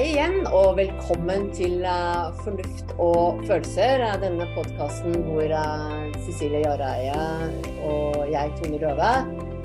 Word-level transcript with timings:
Hei 0.00 0.14
igjen, 0.14 0.46
og 0.48 0.78
velkommen 0.78 1.50
til 1.52 1.82
uh, 1.84 2.30
Fornuft 2.38 2.94
og 3.04 3.42
følelser. 3.44 4.00
Uh, 4.00 4.14
denne 4.22 4.46
podkasten 4.54 5.18
hvor 5.26 5.52
uh, 5.52 6.06
Cecilie 6.24 6.62
Jareie 6.62 7.18
og 7.84 8.22
jeg, 8.32 8.54
Tone 8.56 8.78
Røve, 8.80 9.10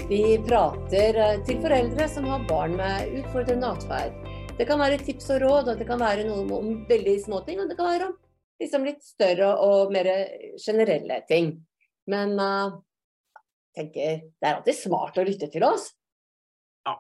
vi 0.10 0.20
prater 0.44 1.22
til 1.48 1.64
foreldre 1.64 2.10
som 2.12 2.28
har 2.28 2.44
barn 2.52 2.76
med 2.76 3.16
utfordrende 3.22 3.70
atferd. 3.78 4.20
Det 4.60 4.68
kan 4.68 4.84
være 4.84 5.00
tips 5.08 5.32
og 5.38 5.40
råd, 5.46 5.72
og 5.72 5.80
det 5.80 5.88
kan 5.88 6.04
være 6.04 6.28
noe 6.28 6.44
om 6.60 6.84
veldig 6.92 7.16
små 7.24 7.40
ting, 7.48 7.64
og 7.64 7.72
det 7.72 7.80
kan 7.80 7.94
være 7.94 8.12
om 8.12 8.20
liksom 8.60 8.92
litt 8.92 9.08
større 9.08 9.54
og 9.64 9.96
mer 9.96 10.12
generelle 10.60 11.22
ting. 11.32 11.54
Men 12.12 12.36
jeg 12.36 13.86
tenker 13.86 14.26
det 14.28 14.50
er 14.52 14.58
alltid 14.58 14.84
smart 14.84 15.16
å 15.16 15.30
lytte 15.32 15.48
til 15.56 15.64
oss. 15.64 15.94
Ja. 16.84 17.00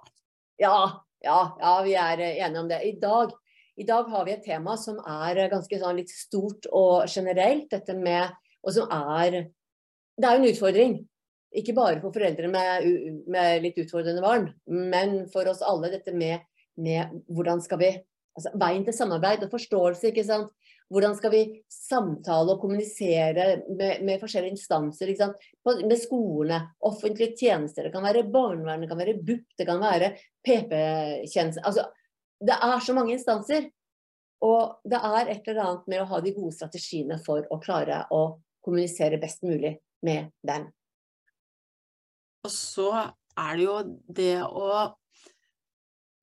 Ja, 0.55 0.77
ja, 1.25 1.39
ja, 1.59 1.73
vi 1.85 1.95
er 1.99 2.21
eh, 2.23 2.39
enige 2.45 2.61
om 2.61 2.69
det. 2.69 2.79
I 2.85 2.93
dag, 3.01 3.33
I 3.75 3.83
dag, 3.83 4.09
har 4.09 4.25
vi 4.25 4.33
et 4.35 4.45
tema 4.45 4.77
som 4.79 4.99
er 5.01 5.41
eh, 5.41 5.51
ganske 5.51 5.79
sånn 5.81 5.99
litt 5.99 6.13
stort 6.13 6.69
og 6.71 7.09
generelt. 7.11 7.67
Dette 7.71 7.97
med 7.97 8.33
Og 8.65 8.73
som 8.73 8.89
er 8.89 9.51
Det 10.15 10.25
er 10.25 10.37
jo 10.37 10.41
en 10.41 10.49
utfordring. 10.49 10.93
Ikke 11.55 11.75
bare 11.75 11.99
for 12.01 12.15
foreldre 12.15 12.47
med, 12.51 12.85
med 13.31 13.63
litt 13.63 13.77
utfordrende 13.79 14.23
barn, 14.23 14.49
men 14.67 15.25
for 15.31 15.47
oss 15.47 15.61
alle. 15.63 15.91
Dette 15.91 16.13
med, 16.15 16.43
med 16.75 17.13
hvordan 17.27 17.61
skal 17.63 17.79
vi 17.79 17.91
altså 18.35 18.51
Veien 18.59 18.83
til 18.83 18.95
samarbeid 18.95 19.45
og 19.45 19.53
forståelse, 19.53 20.09
ikke 20.09 20.25
sant. 20.27 20.49
Hvordan 20.93 21.15
skal 21.17 21.31
vi 21.33 21.41
samtale 21.71 22.53
og 22.53 22.59
kommunisere 22.61 23.45
med, 23.73 24.03
med 24.05 24.19
forskjellige 24.21 24.53
instanser? 24.53 25.13
med 25.65 25.97
skolene, 25.97 26.59
offentlige 26.85 27.33
tjenester. 27.39 27.87
Det 27.87 27.93
kan 27.93 28.05
være 28.05 28.27
barnevern, 28.29 28.83
det 28.83 28.89
kan 28.91 28.99
være 28.99 29.17
BUP, 29.17 29.47
det 29.57 29.65
kan 29.65 29.81
være 29.81 30.11
PP-tjenester. 30.45 31.65
Altså, 31.65 31.87
det 32.37 32.53
er 32.53 32.79
så 32.85 32.93
mange 32.93 33.15
instanser. 33.17 33.69
Og 34.45 34.81
det 34.85 34.99
er 34.99 35.31
et 35.31 35.47
eller 35.47 35.63
annet 35.63 35.87
med 35.89 36.03
å 36.03 36.09
ha 36.11 36.19
de 36.21 36.33
gode 36.35 36.53
strategiene 36.53 37.17
for 37.25 37.47
å 37.49 37.57
klare 37.63 38.03
å 38.13 38.37
kommunisere 38.65 39.17
best 39.21 39.45
mulig 39.45 39.77
med 40.05 40.29
dem. 40.45 40.67
Og 42.45 42.51
så 42.53 42.91
er 42.93 43.57
det 43.57 43.65
jo 43.65 43.77
det 44.19 44.35
å 44.45 44.69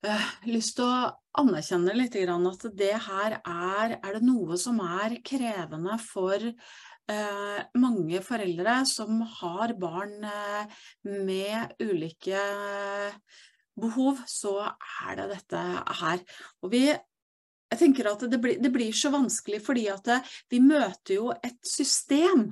øh, 0.06 0.28
lyst 0.46 0.76
til 0.78 0.86
å 0.86 1.10
anerkjenne 1.40 1.94
litt 1.96 2.16
at 2.16 2.66
det 2.76 2.94
her 3.06 3.38
er, 3.40 3.98
er 3.98 4.16
det 4.16 4.24
noe 4.26 4.58
som 4.60 4.80
er 4.84 5.16
krevende 5.24 5.96
for 6.02 6.42
eh, 6.42 7.60
mange 7.80 8.20
foreldre 8.24 8.82
som 8.88 9.22
har 9.38 9.74
barn 9.80 10.26
eh, 10.28 10.82
med 11.08 11.72
ulike 11.80 12.42
behov, 13.80 14.20
så 14.28 14.58
er 15.08 15.16
det 15.16 15.30
dette 15.32 15.62
her. 16.02 16.24
Og 16.62 16.72
vi, 16.74 16.84
jeg 16.92 17.80
tenker 17.80 18.10
at 18.12 18.26
det 18.28 18.40
blir, 18.40 18.60
det 18.60 18.72
blir 18.74 18.92
så 18.96 19.12
vanskelig 19.14 19.62
fordi 19.64 19.86
at 19.92 20.04
det, 20.08 20.18
vi 20.52 20.60
møter 20.64 21.16
jo 21.16 21.30
et 21.32 21.58
system 21.64 22.50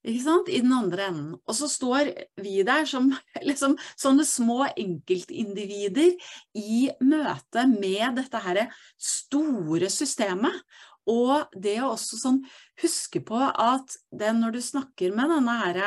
ikke 0.00 0.22
sant? 0.24 0.48
i 0.48 0.60
den 0.62 0.72
andre 0.72 1.08
enden. 1.10 1.32
Og 1.44 1.56
så 1.56 1.68
står 1.70 2.12
vi 2.40 2.60
der 2.66 2.86
som 2.88 3.10
liksom, 3.48 3.76
sånne 4.00 4.26
små 4.28 4.64
enkeltindivider 4.70 6.14
i 6.58 6.86
møte 7.04 7.66
med 7.70 8.20
dette 8.20 8.44
her 8.44 8.62
store 8.96 9.90
systemet. 9.92 10.62
Og 11.10 11.48
det 11.56 11.78
å 11.82 11.94
også 11.94 12.18
sånn 12.20 12.42
huske 12.82 13.22
på 13.24 13.38
at 13.40 13.96
det 14.12 14.34
når 14.36 14.54
du 14.54 14.60
snakker 14.62 15.14
med 15.16 15.32
denne 15.32 15.56
her, 15.62 15.80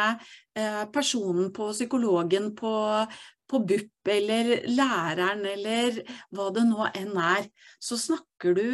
eh, 0.58 0.84
personen 0.92 1.52
på 1.54 1.70
psykologen 1.72 2.52
på, 2.58 2.74
på 3.48 3.62
BUP 3.70 4.10
eller 4.10 4.66
læreren 4.68 5.46
eller 5.48 6.02
hva 6.34 6.50
det 6.56 6.66
nå 6.68 6.90
enn 6.90 7.14
er, 7.14 7.48
så 7.80 8.00
snakker 8.00 8.58
du 8.58 8.68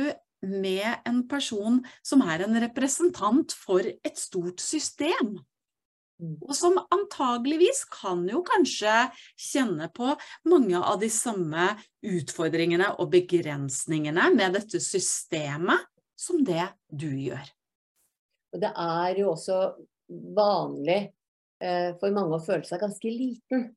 med 0.46 1.04
en 1.08 1.24
person 1.30 1.80
som 2.06 2.24
er 2.24 2.46
en 2.46 2.60
representant 2.64 3.54
for 3.56 3.84
et 3.84 4.20
stort 4.20 4.62
system. 4.64 5.38
Mm. 6.20 6.36
Og 6.44 6.52
som 6.56 6.76
antageligvis 6.92 7.86
kan 7.94 8.26
jo 8.28 8.42
kanskje 8.48 8.92
kjenne 9.40 9.88
på 9.96 10.12
mange 10.52 10.80
av 10.80 11.00
de 11.00 11.08
samme 11.12 11.70
utfordringene 12.04 12.92
og 13.00 13.12
begrensningene 13.14 14.28
med 14.36 14.58
dette 14.60 14.82
systemet 14.84 15.88
som 16.20 16.44
det 16.44 16.66
du 16.92 17.08
gjør. 17.08 17.48
Og 18.52 18.64
det 18.64 18.72
er 18.74 19.22
jo 19.22 19.32
også 19.32 19.60
vanlig 20.36 21.02
eh, 21.64 21.96
for 22.02 22.16
mange 22.16 22.36
å 22.36 22.44
føle 22.44 22.68
seg 22.68 22.82
ganske 22.82 23.14
liten 23.14 23.70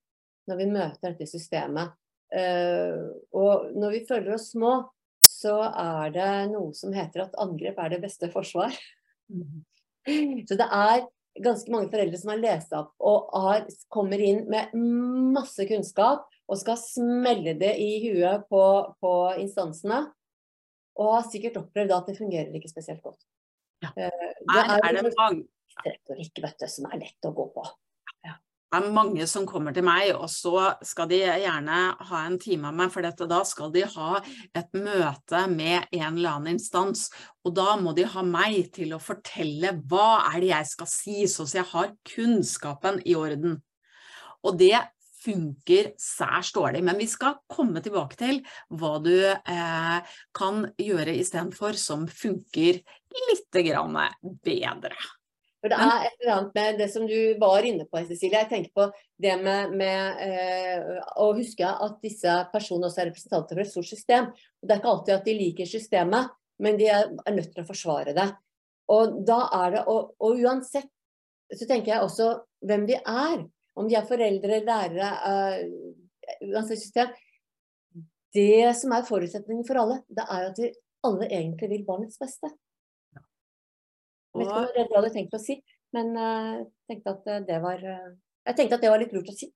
når 0.51 0.59
vi 0.59 0.71
møter 0.73 1.13
dette 1.13 1.29
systemet. 1.31 1.93
Eh, 2.33 2.99
og 3.39 3.71
når 3.77 3.95
vi 3.95 4.05
føler 4.09 4.35
oss 4.35 4.51
små, 4.57 4.81
så 5.43 5.57
er 5.69 6.13
det 6.15 6.31
noe 6.53 6.73
som 6.77 6.95
heter 6.95 7.27
at 7.27 7.37
angrep 7.43 7.81
er 7.83 7.95
det 7.95 8.03
beste 8.05 8.31
forsvar. 8.33 8.75
Mm. 9.33 9.63
Så 10.49 10.59
det 10.59 10.67
er 10.67 11.05
ganske 11.43 11.73
mange 11.73 11.91
foreldre 11.93 12.19
som 12.21 12.33
har 12.33 12.41
lest 12.43 12.75
opp 12.77 12.93
og 13.01 13.31
har, 13.45 13.67
kommer 13.93 14.21
inn 14.21 14.45
med 14.53 14.75
masse 14.75 15.65
kunnskap 15.69 16.27
og 16.51 16.59
skal 16.61 16.81
smelle 16.81 17.55
det 17.59 17.73
i 17.81 17.93
huet 18.05 18.49
på, 18.51 18.65
på 19.01 19.13
instansene. 19.41 20.05
Og 21.01 21.15
har 21.15 21.29
sikkert 21.31 21.57
opplevd 21.63 21.95
at 21.97 22.11
det 22.11 22.19
fungerer 22.19 22.53
ikke 22.59 22.69
spesielt 22.69 23.01
godt. 23.05 23.23
Ja. 23.83 23.95
Eh, 23.97 24.27
det 24.43 24.59
er, 24.61 24.75
er, 24.77 24.99
det 24.99 25.15
mange 25.17 25.47
retorikk 25.87 26.43
vet 26.45 26.61
du, 26.61 26.67
som 26.69 26.91
er 26.91 27.01
lett 27.01 27.29
å 27.29 27.33
gå 27.35 27.47
på 27.55 27.65
det 28.73 28.79
er 28.79 28.95
mange 28.97 29.27
som 29.29 29.45
kommer 29.45 29.75
til 29.77 29.85
meg, 29.85 30.15
og 30.17 30.31
så 30.33 30.71
skal 30.87 31.11
de 31.11 31.19
gjerne 31.21 31.81
ha 32.09 32.21
en 32.25 32.39
time 32.41 32.71
med 32.71 32.79
meg, 32.79 32.93
for 32.95 33.05
dette, 33.05 33.29
da 33.29 33.43
skal 33.45 33.69
de 33.75 33.83
ha 33.85 34.23
et 34.57 34.73
møte 34.73 35.43
med 35.53 35.93
en 35.93 36.17
eller 36.17 36.39
annen 36.39 36.55
instans. 36.55 37.11
Og 37.45 37.53
da 37.59 37.75
må 37.77 37.93
de 37.93 38.09
ha 38.09 38.25
meg 38.25 38.71
til 38.73 38.97
å 38.97 39.03
fortelle 39.03 39.75
hva 39.93 40.23
er 40.31 40.41
det 40.41 40.51
jeg 40.55 40.71
skal 40.73 40.91
si, 40.95 41.19
så 41.29 41.45
jeg 41.53 41.69
har 41.75 41.93
kunnskapen 42.15 43.03
i 43.05 43.17
orden. 43.19 43.61
Og 44.41 44.57
det 44.57 44.79
funker 45.23 45.93
særs 46.01 46.55
dårlig, 46.57 46.81
men 46.89 46.97
vi 46.99 47.13
skal 47.13 47.43
komme 47.53 47.85
tilbake 47.85 48.17
til 48.19 48.41
hva 48.73 48.97
du 49.05 49.15
eh, 49.29 50.15
kan 50.35 50.65
gjøre 50.81 51.21
istedenfor 51.21 51.77
som 51.79 52.09
funker 52.09 52.81
litt 53.29 53.51
bedre. 53.53 54.97
For 55.63 55.71
det 55.71 55.79
er 55.79 56.05
et 56.09 56.15
eller 56.25 56.33
annet 56.35 56.57
med 56.59 56.79
det 56.83 56.89
som 56.91 57.05
du 57.07 57.19
var 57.39 57.63
inne 57.63 57.85
på, 57.87 58.01
Cecilie. 58.09 58.41
Jeg 58.43 58.51
tenker 58.51 58.73
på 58.75 58.89
det 59.23 59.37
med, 59.39 59.75
med 59.79 60.23
eh, 60.27 60.97
å 61.23 61.29
huske 61.37 61.69
at 61.71 62.01
disse 62.03 62.35
personene 62.51 62.89
også 62.89 63.05
er 63.05 63.09
representanter 63.13 63.55
for 63.55 63.63
et 63.63 63.71
stort 63.71 63.91
system. 63.93 64.27
Det 64.59 64.75
er 64.75 64.81
ikke 64.83 64.95
alltid 64.97 65.15
at 65.15 65.29
de 65.29 65.37
liker 65.39 65.71
systemet, 65.71 66.33
men 66.63 66.81
de 66.81 66.89
er, 66.91 67.13
er 67.15 67.37
nødt 67.37 67.55
til 67.55 67.63
å 67.63 67.69
forsvare 67.69 68.15
det. 68.17 68.27
Og 68.91 69.21
da 69.29 69.39
er 69.61 69.77
det, 69.77 69.85
og, 69.87 70.17
og, 70.19 70.43
uansett 70.43 70.91
så 71.53 71.69
tenker 71.69 71.95
jeg 71.95 72.09
også 72.09 72.33
hvem 72.67 72.89
de 72.91 72.99
er. 72.99 73.47
Om 73.79 73.87
de 73.89 73.97
er 73.97 74.09
foreldre, 74.09 74.59
lærere, 74.67 75.13
uh, 75.23 76.43
uansett 76.51 76.83
system. 76.83 77.15
Det 78.35 78.73
som 78.77 78.93
er 78.97 79.07
forutsetningen 79.07 79.65
for 79.69 79.79
alle, 79.81 80.03
det 80.11 80.27
er 80.27 80.51
at 80.51 80.59
de 80.59 80.73
alle 81.07 81.29
egentlig 81.31 81.71
vil 81.71 81.87
barnets 81.87 82.19
beste. 82.21 82.51
Jeg 84.33 84.49
vet 84.49 84.49
ikke 84.49 84.85
om 84.85 84.91
du 84.91 84.97
hadde 84.97 85.13
tenkt 85.13 85.35
å 85.37 85.41
si, 85.43 85.59
men 85.93 86.15
tenkte 86.89 87.17
at 87.17 87.27
eh, 87.29 87.43
det 87.49 87.59
var, 87.63 87.83
uh, 87.85 88.13
jeg 88.49 88.59
tenkte 88.59 88.79
at 88.79 88.85
det 88.85 88.93
var 88.93 89.03
litt 89.03 89.15
lurt 89.15 89.33
å 89.33 89.37
si. 89.37 89.51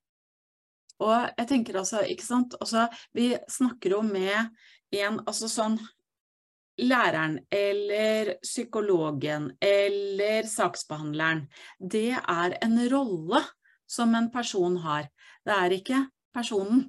Og 1.05 1.13
jeg 1.37 1.49
tenker 1.51 1.77
altså, 1.77 2.01
ikke 2.09 2.25
sant, 2.25 2.55
altså, 2.57 2.87
Vi 3.13 3.35
snakker 3.53 3.99
jo 3.99 4.01
med 4.07 4.49
en 4.97 5.21
altså 5.27 5.49
sånn 5.53 5.77
Læreren 6.81 7.39
eller 7.53 8.35
psykologen 8.45 9.51
eller 9.65 10.45
saksbehandleren, 10.49 11.47
det 11.81 12.19
er 12.21 12.57
en 12.61 12.77
rolle 12.93 13.41
som 13.89 14.13
en 14.13 14.29
person 14.29 14.77
har. 14.85 15.07
Det 15.41 15.55
er 15.57 15.75
ikke 15.79 16.03
personen. 16.37 16.83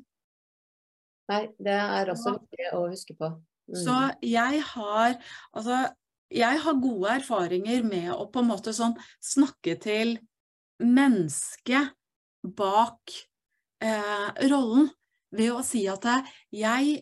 Nei, 1.32 1.40
det 1.56 1.78
er 1.78 2.12
også 2.12 2.36
viktig 2.36 2.68
å 2.76 2.82
huske 2.90 3.16
på. 3.16 3.32
Mm. 3.72 3.80
Så 3.80 3.96
jeg 4.28 4.60
har 4.74 5.16
Altså, 5.56 5.80
jeg 6.34 6.60
har 6.64 6.82
gode 6.82 7.14
erfaringer 7.22 7.86
med 7.88 8.12
å 8.14 8.28
på 8.32 8.44
en 8.44 8.50
måte 8.52 8.74
sånn 8.76 8.96
snakke 9.24 9.78
til 9.80 10.18
mennesket 10.84 11.94
bak 12.58 13.14
eh, 13.84 14.30
rollen 14.52 14.90
ved 15.36 15.54
å 15.56 15.64
si 15.66 15.86
at 15.90 16.06
jeg 16.54 17.02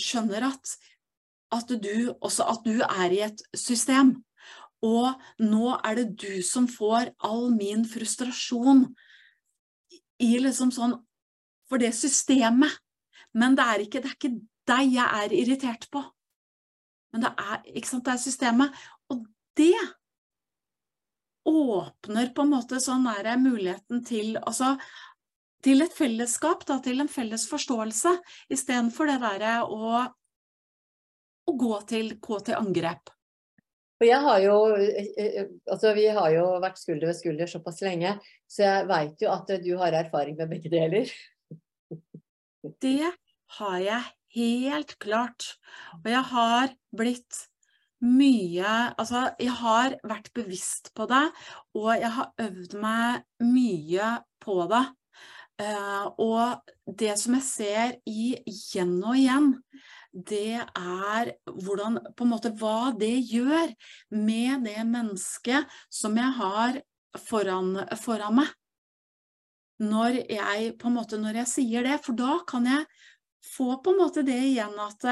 skjønner 0.00 0.48
at, 0.50 0.74
at 1.54 1.74
du 1.82 2.10
også 2.20 2.46
at 2.50 2.66
du 2.66 2.80
er 2.86 3.14
i 3.14 3.22
et 3.26 3.42
system. 3.56 4.16
Og 4.80 5.12
nå 5.42 5.74
er 5.84 5.98
det 5.98 6.06
du 6.22 6.40
som 6.46 6.68
får 6.70 7.12
all 7.26 7.50
min 7.52 7.84
frustrasjon 7.84 8.86
i 10.20 10.36
liksom 10.40 10.72
sånn 10.72 10.98
For 11.70 11.78
det 11.78 11.92
systemet. 11.94 12.72
Men 13.30 13.54
det 13.54 13.62
er 13.62 13.82
ikke, 13.84 14.00
det 14.02 14.08
er 14.08 14.16
ikke 14.16 14.30
deg 14.66 14.88
jeg 14.90 15.20
er 15.22 15.34
irritert 15.38 15.84
på. 15.92 16.00
Men 17.12 17.26
det 17.26 17.32
er, 17.34 17.62
sant, 17.88 18.04
det 18.06 18.14
er 18.14 18.22
systemet. 18.22 18.82
Og 19.10 19.24
det 19.58 19.74
åpner 21.50 22.30
på 22.36 22.44
en 22.44 22.52
måte 22.52 22.80
sånn 22.82 23.08
der 23.08 23.34
muligheten 23.40 24.04
til 24.06 24.36
altså, 24.42 24.76
til 25.64 25.84
et 25.84 25.92
fellesskap, 25.92 26.62
da, 26.68 26.78
til 26.80 27.02
en 27.02 27.10
felles 27.10 27.42
forståelse, 27.50 28.14
istedenfor 28.52 29.10
det 29.10 29.18
derre 29.24 29.58
å 29.68 30.06
å 31.50 31.56
gå 31.58 31.80
til, 31.90 32.14
gå 32.22 32.38
til 32.46 32.58
angrep. 32.58 33.10
Og 34.00 34.06
jeg 34.06 34.20
har 34.24 34.38
jo, 34.40 34.54
altså 35.68 35.92
Vi 35.96 36.06
har 36.16 36.30
jo 36.32 36.44
vært 36.62 36.78
skulder 36.80 37.10
ved 37.10 37.18
skulder 37.18 37.50
såpass 37.50 37.82
lenge, 37.84 38.14
så 38.48 38.64
jeg 38.64 38.88
veit 38.88 39.24
jo 39.24 39.32
at 39.32 39.52
du 39.60 39.74
har 39.80 39.96
erfaring 39.98 40.38
med 40.38 40.54
begge 40.54 40.72
deler. 40.72 41.12
Det 42.80 43.10
har 43.58 43.78
jeg 43.84 44.08
helt 44.36 44.96
klart. 45.02 45.54
Og 46.02 46.10
jeg 46.10 46.24
har 46.32 46.74
blitt 46.96 47.46
mye 48.00 48.68
Altså, 48.96 49.26
jeg 49.36 49.52
har 49.60 49.98
vært 50.08 50.30
bevisst 50.36 50.94
på 50.96 51.04
det, 51.10 51.26
og 51.76 51.90
jeg 52.00 52.12
har 52.16 52.32
øvd 52.40 52.76
meg 52.80 53.44
mye 53.44 54.14
på 54.40 54.56
det. 54.70 54.86
Uh, 55.60 56.06
og 56.16 56.70
det 57.00 57.18
som 57.20 57.34
jeg 57.36 57.44
ser 57.44 57.96
igjen 58.08 58.94
og 59.04 59.18
igjen, 59.18 59.50
det 60.10 60.56
er 60.56 61.32
hvordan 61.44 61.98
På 62.16 62.24
en 62.24 62.32
måte 62.32 62.50
hva 62.56 62.94
det 62.96 63.12
gjør 63.28 63.68
med 64.16 64.64
det 64.64 64.80
mennesket 64.88 65.68
som 65.92 66.16
jeg 66.16 66.32
har 66.38 66.80
foran, 67.28 67.76
foran 68.00 68.40
meg. 68.40 68.56
Når 69.80 70.18
jeg, 70.28 70.72
måte, 70.92 71.20
når 71.20 71.42
jeg 71.42 71.48
sier 71.48 71.86
det, 71.86 72.00
for 72.04 72.16
da 72.16 72.40
kan 72.48 72.66
jeg 72.68 72.84
få 73.44 73.76
på 73.82 73.92
en 73.92 74.02
måte 74.02 74.24
det 74.26 74.38
igjen 74.50 74.76
at 74.80 75.06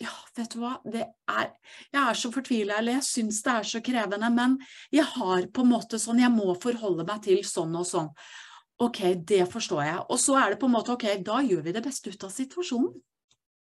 ja, 0.00 0.12
vet 0.36 0.54
du 0.54 0.62
hva, 0.62 0.76
er 0.88 1.50
Jeg 1.92 2.00
er 2.00 2.18
så 2.18 2.30
fortvila, 2.32 2.78
eller 2.78 2.98
jeg 2.98 3.06
syns 3.06 3.42
det 3.44 3.52
er 3.52 3.68
så 3.68 3.82
krevende, 3.84 4.30
men 4.34 4.56
jeg 4.90 5.06
har 5.14 5.46
på 5.52 5.62
en 5.62 5.72
måte 5.74 6.00
sånn 6.00 6.22
Jeg 6.22 6.32
må 6.34 6.56
forholde 6.62 7.06
meg 7.06 7.22
til 7.26 7.44
sånn 7.46 7.76
og 7.78 7.86
sånn. 7.86 8.10
Ok, 8.82 9.02
det 9.28 9.44
forstår 9.52 9.82
jeg. 9.84 10.02
Og 10.10 10.18
så 10.18 10.36
er 10.40 10.52
det 10.52 10.60
på 10.62 10.66
en 10.66 10.74
måte 10.74 10.94
ok, 10.94 11.06
da 11.22 11.42
gjør 11.44 11.62
vi 11.66 11.74
det 11.76 11.84
beste 11.84 12.10
ut 12.10 12.24
av 12.26 12.32
situasjonen. 12.34 12.94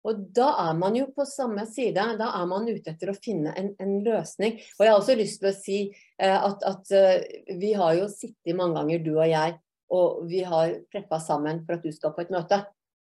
Og 0.08 0.20
da 0.37 0.49
er 0.69 0.76
man 0.79 0.96
jo 0.96 1.08
på 1.14 1.25
samme 1.26 1.64
side. 1.69 2.05
Da 2.20 2.29
er 2.38 2.44
man 2.49 2.69
ute 2.69 2.93
etter 2.93 3.11
å 3.12 3.17
finne 3.17 3.55
en, 3.58 3.73
en 3.82 3.96
løsning. 4.05 4.61
Og 4.79 4.85
jeg 4.85 4.93
har 4.93 5.00
også 5.00 5.17
lyst 5.19 5.40
til 5.43 5.50
å 5.50 5.56
si 5.56 5.79
eh, 5.88 6.37
at, 6.37 6.64
at 6.64 6.93
uh, 6.94 7.56
vi 7.61 7.73
har 7.76 7.96
jo 7.99 8.06
sittet 8.12 8.56
mange 8.56 8.79
ganger, 8.79 9.02
du 9.05 9.12
og 9.17 9.26
jeg, 9.29 9.56
og 9.94 10.23
vi 10.29 10.44
har 10.46 10.76
preppa 10.93 11.19
sammen 11.25 11.64
for 11.64 11.79
at 11.79 11.85
du 11.85 11.93
skal 11.94 12.14
på 12.14 12.25
et 12.25 12.32
møte. 12.32 12.62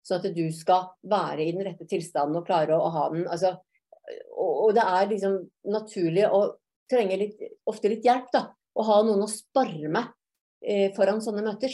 Sånn 0.05 0.21
at 0.21 0.35
du 0.35 0.43
skal 0.53 0.91
være 1.09 1.41
i 1.41 1.53
den 1.55 1.65
rette 1.65 1.87
tilstanden 1.89 2.37
og 2.37 2.45
klare 2.45 2.77
å, 2.77 2.91
ha 2.93 3.07
den. 3.13 3.25
Altså, 3.25 3.55
og, 4.35 4.51
og, 4.51 4.69
det 4.77 4.83
er 4.85 5.09
liksom 5.09 5.39
naturlig 5.73 6.27
å 6.29 6.43
trenge 6.91 7.17
litt, 7.17 7.41
ofte 7.65 7.89
litt 7.89 8.05
hjelp, 8.05 8.29
da. 8.33 8.47
Å 8.75 8.85
ha 8.85 8.99
noen 9.07 9.23
å 9.25 9.31
spare 9.31 9.89
med 9.89 10.11
eh, 10.61 10.91
foran 10.93 11.23
sånne 11.23 11.45
møter. 11.45 11.73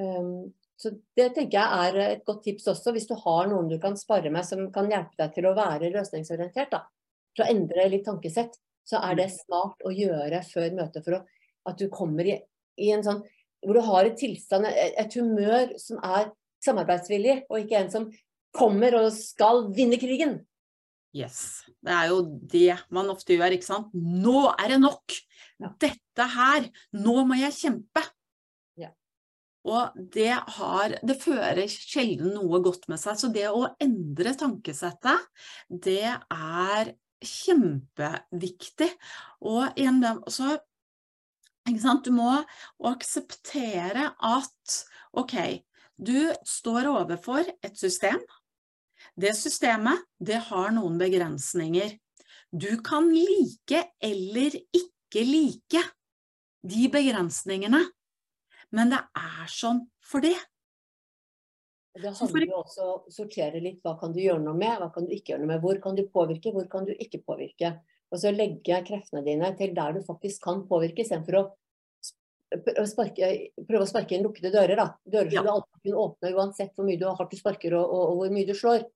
Um, 0.00 0.50
så 0.80 0.94
det 1.18 1.28
tenker 1.36 1.58
jeg 1.58 1.86
er 1.86 1.98
et 2.06 2.22
godt 2.26 2.40
tips 2.46 2.70
også, 2.72 2.94
hvis 2.96 3.06
du 3.10 3.12
har 3.20 3.50
noen 3.50 3.68
du 3.68 3.76
kan 3.82 3.98
spare 4.00 4.30
med 4.32 4.46
som 4.48 4.64
kan 4.72 4.88
hjelpe 4.88 5.18
deg 5.20 5.34
til 5.34 5.50
å 5.50 5.54
være 5.58 5.92
løsningsorientert. 5.92 6.72
da. 6.72 6.86
For 7.36 7.44
å 7.44 7.50
endre 7.52 7.88
litt 7.92 8.06
tankesett, 8.08 8.56
så 8.88 9.02
er 9.04 9.18
det 9.20 9.28
smart 9.34 9.84
å 9.86 9.92
gjøre 9.92 10.40
før 10.48 10.72
møtet 10.78 11.04
for 11.04 11.18
å, 11.18 11.20
at 11.68 11.78
du 11.78 11.90
kommer 11.92 12.26
i, 12.26 12.38
i 12.80 12.90
en 12.94 13.04
sånn 13.06 13.20
hvor 13.60 13.76
du 13.76 13.84
har 13.84 14.08
et 14.08 14.16
tilstand, 14.16 14.64
et, 14.70 14.96
et 14.96 15.16
humør 15.20 15.74
som 15.78 16.00
er 16.00 16.30
samarbeidsvillig, 16.64 17.42
og 17.48 17.62
ikke 17.62 17.80
en 17.80 17.92
som 17.92 18.06
kommer 18.56 18.96
og 18.98 19.10
skal 19.14 19.68
vinne 19.76 19.98
krigen. 20.00 20.40
Yes. 21.16 21.64
Det 21.82 21.90
er 21.90 22.10
jo 22.12 22.22
det 22.52 22.76
man 22.94 23.10
ofte 23.10 23.34
gjør, 23.34 23.56
ikke 23.56 23.66
sant. 23.66 23.90
Nå 23.94 24.46
er 24.52 24.74
det 24.74 24.80
nok! 24.82 25.16
Ja. 25.60 25.72
Dette 25.82 26.26
her! 26.36 26.70
Nå 26.96 27.16
må 27.26 27.38
jeg 27.40 27.56
kjempe! 27.56 28.04
Ja. 28.78 28.92
Og 29.66 29.96
det 30.14 30.32
har 30.56 30.96
Det 31.06 31.18
fører 31.20 31.66
sjelden 31.66 32.34
noe 32.36 32.62
godt 32.64 32.86
med 32.92 33.02
seg. 33.02 33.18
Så 33.18 33.32
det 33.34 33.48
å 33.50 33.66
endre 33.82 34.36
tankesettet, 34.38 35.26
det 35.68 36.06
er 36.06 36.92
kjempeviktig. 37.20 38.90
Og 39.50 39.66
igjen, 39.74 40.04
så 40.30 40.54
ikke 41.68 41.82
sant? 41.82 42.06
Du 42.06 42.14
må 42.14 42.30
akseptere 42.88 44.12
at 44.14 44.78
OK, 45.18 45.34
du 46.00 46.32
står 46.48 46.88
overfor 46.88 47.44
et 47.60 47.76
system. 47.76 48.20
Det 49.20 49.34
systemet, 49.36 50.00
det 50.16 50.38
har 50.48 50.72
noen 50.72 50.96
begrensninger. 51.00 51.92
Du 52.50 52.80
kan 52.82 53.08
like 53.12 53.84
eller 54.02 54.56
ikke 54.56 55.24
like 55.26 55.82
de 56.66 56.88
begrensningene, 56.92 57.82
men 58.76 58.92
det 58.92 59.00
er 59.16 59.52
sånn 59.52 59.84
for 60.04 60.24
det. 60.24 60.36
Det 62.00 62.12
handler 62.14 62.46
jo 62.46 62.58
også 62.60 62.82
om 62.86 62.90
å 63.08 63.12
sortere 63.12 63.60
litt. 63.62 63.80
Hva 63.84 63.96
kan 64.00 64.12
du 64.14 64.20
gjøre 64.22 64.42
noe 64.44 64.56
med, 64.56 64.76
hva 64.78 64.90
kan 64.94 65.06
du 65.06 65.14
ikke 65.14 65.34
gjøre 65.34 65.44
noe 65.44 65.52
med. 65.52 65.62
Hvor 65.64 65.80
kan 65.82 65.96
du 65.98 66.04
påvirke, 66.08 66.52
hvor 66.54 66.68
kan 66.70 66.86
du 66.86 66.92
ikke 66.94 67.22
påvirke. 67.26 67.74
Og 68.10 68.22
så 68.22 68.32
legge 68.34 68.78
kreftene 68.86 69.24
dine 69.26 69.50
til 69.58 69.74
der 69.74 69.96
du 69.96 70.04
faktisk 70.06 70.44
kan 70.46 70.62
påvirke, 70.70 71.02
istedenfor 71.02 71.40
å 71.40 71.48
sparke, 72.90 73.28
prøve 73.68 73.84
å 73.84 73.88
sparke 73.88 74.16
inn 74.16 74.24
lukkede 74.26 74.52
dører. 74.54 74.76
da. 74.78 74.86
Dører 75.04 75.30
som 75.30 75.38
ja. 75.38 75.42
du 75.46 75.52
alltid 75.52 75.84
kunne 75.84 76.06
åpne 76.06 76.32
uansett 76.36 76.72
hvor 76.74 76.88
mye 76.88 77.00
du 77.00 77.06
hardt 77.08 77.30
du 77.30 77.38
sparker 77.38 77.76
og, 77.78 77.84
og, 77.84 78.02
og, 78.08 78.16
hvor 78.20 78.34
mye 78.34 78.48
du 78.48 78.54
slår. 78.58 78.86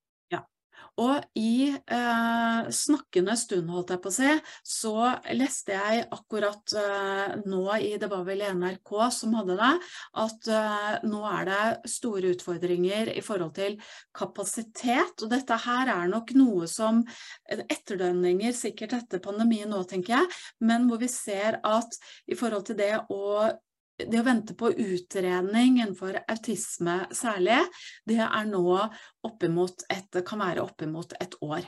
Og 1.03 1.25
i 1.39 1.71
eh, 1.75 2.69
snakkende 2.75 3.35
stund, 3.39 3.71
holdt 3.73 3.91
jeg 3.95 4.03
på 4.05 4.13
å 4.13 4.15
si, 4.15 4.31
så 4.63 4.95
leste 5.35 5.75
jeg 5.75 6.05
akkurat 6.15 6.75
eh, 6.79 7.35
nå 7.49 7.65
i 7.81 7.95
Det 8.01 8.11
var 8.13 8.23
vel 8.29 8.45
NRK 8.55 8.93
som 9.17 9.35
hadde 9.39 9.59
det, 9.59 9.73
at 10.25 10.51
eh, 10.61 10.93
nå 11.11 11.25
er 11.33 11.51
det 11.51 11.91
store 11.91 12.35
utfordringer 12.37 13.11
i 13.17 13.25
forhold 13.25 13.55
til 13.59 13.79
kapasitet. 14.15 15.19
Og 15.25 15.33
dette 15.33 15.59
her 15.67 15.91
er 15.97 16.11
nok 16.13 16.35
noe 16.39 16.71
som 16.71 17.03
etterdønninger 17.51 18.55
sikkert 18.57 18.97
etter 19.01 19.23
pandemien 19.25 19.71
nå, 19.71 19.83
tenker 19.89 20.19
jeg, 20.19 20.33
men 20.65 20.89
hvor 20.89 21.03
vi 21.03 21.11
ser 21.11 21.59
at 21.67 21.99
i 22.31 22.39
forhold 22.39 22.69
til 22.71 22.79
det 22.79 22.95
å 23.11 23.25
det 23.99 24.19
å 24.19 24.27
vente 24.27 24.57
på 24.59 24.73
utredning 24.73 25.79
innenfor 25.79 26.19
autisme 26.31 27.05
særlig, 27.15 27.61
det 28.09 28.19
er 28.25 28.49
nå 28.49 28.65
oppimot 29.27 29.87
et, 29.93 30.21
kan 30.27 30.43
være 30.43 30.65
oppimot 30.65 31.15
et 31.23 31.37
år. 31.45 31.67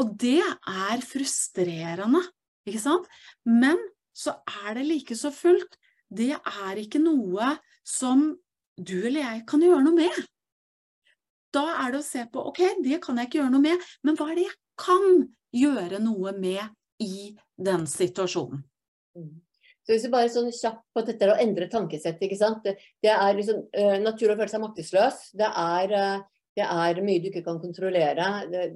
Og 0.00 0.14
det 0.20 0.40
er 0.40 1.02
frustrerende, 1.04 2.22
ikke 2.68 2.82
sant? 2.82 3.08
Men 3.44 3.80
så 4.14 4.36
er 4.64 4.78
det 4.78 4.86
like 4.86 5.16
så 5.18 5.32
fullt. 5.34 5.74
Det 6.10 6.32
er 6.36 6.80
ikke 6.80 7.02
noe 7.02 7.54
som 7.86 8.30
du 8.80 8.96
eller 9.02 9.20
jeg 9.22 9.44
kan 9.50 9.62
gjøre 9.64 9.84
noe 9.84 9.98
med. 9.98 10.22
Da 11.50 11.66
er 11.82 11.92
det 11.92 12.00
å 12.00 12.06
se 12.06 12.24
på 12.30 12.42
ok, 12.52 12.62
det 12.84 13.00
kan 13.02 13.18
jeg 13.18 13.28
ikke 13.28 13.40
gjøre 13.42 13.54
noe 13.56 13.64
med, 13.64 13.86
men 14.06 14.18
hva 14.18 14.30
er 14.30 14.38
det 14.38 14.46
jeg 14.46 14.58
kan 14.80 15.06
gjøre 15.56 15.98
noe 16.02 16.32
med 16.38 16.62
i 17.02 17.32
den 17.58 17.88
situasjonen? 17.90 18.62
Så 19.86 19.94
hvis 19.94 20.04
vi 20.06 20.12
bare 20.12 20.30
sånn 20.32 20.50
kjapt 20.54 20.84
på 20.94 21.02
dette 21.06 21.30
å 21.32 21.38
endre 21.40 21.68
tankesettet, 21.72 22.26
ikke 22.26 22.38
sant. 22.38 22.64
Det, 22.66 22.76
det 23.02 23.12
er 23.14 23.36
liksom 23.38 23.62
uh, 23.64 23.96
natur 24.02 24.34
å 24.34 24.36
føle 24.36 24.52
seg 24.52 24.62
maktesløs. 24.62 25.22
Det 25.40 25.48
er, 25.48 25.94
uh, 25.96 26.46
det 26.58 26.66
er, 26.66 27.02
mye 27.06 27.22
du 27.22 27.30
ikke 27.30 27.44
kan 27.46 27.60
kontrollere. 27.62 28.28
Det, 28.52 28.68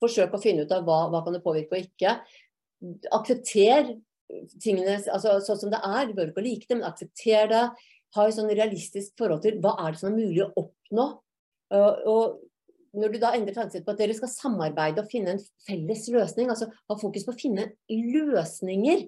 forsøk 0.00 0.34
å 0.34 0.40
finne 0.40 0.64
ut 0.64 0.74
av 0.74 0.86
hva, 0.86 1.02
hva 1.12 1.22
kan 1.24 1.36
det 1.36 1.44
påvirke 1.44 1.76
og 1.76 1.84
ikke. 1.84 2.16
Aksepter 3.12 3.94
tingene 4.62 4.96
altså, 5.12 5.38
sånn 5.44 5.64
som 5.64 5.72
det 5.72 5.80
er. 5.84 6.06
Du 6.08 6.14
bør 6.16 6.30
ikke 6.32 6.44
like 6.46 6.68
det, 6.68 6.78
men 6.78 6.88
aksepter 6.88 7.50
det. 7.50 7.64
Ha 8.16 8.26
et 8.26 8.34
sånn 8.36 8.50
realistisk 8.50 9.14
forhold 9.20 9.44
til 9.44 9.60
hva 9.62 9.76
er 9.84 9.94
det 9.94 10.00
som 10.00 10.10
er 10.10 10.16
mulig 10.18 10.44
å 10.46 10.52
oppnå. 10.64 11.10
Uh, 11.70 11.94
og 12.10 12.40
når 12.98 13.12
du 13.12 13.20
da 13.22 13.30
endrer 13.36 13.54
tankesettet 13.54 13.86
på 13.86 13.94
at 13.94 14.00
dere 14.02 14.16
skal 14.18 14.32
samarbeide 14.32 15.04
og 15.04 15.10
finne 15.12 15.36
en 15.36 15.42
felles 15.66 16.08
løsning, 16.10 16.50
altså 16.50 16.66
ha 16.74 16.96
fokus 16.98 17.26
på 17.26 17.34
å 17.34 17.38
finne 17.38 17.68
løsninger 17.86 19.04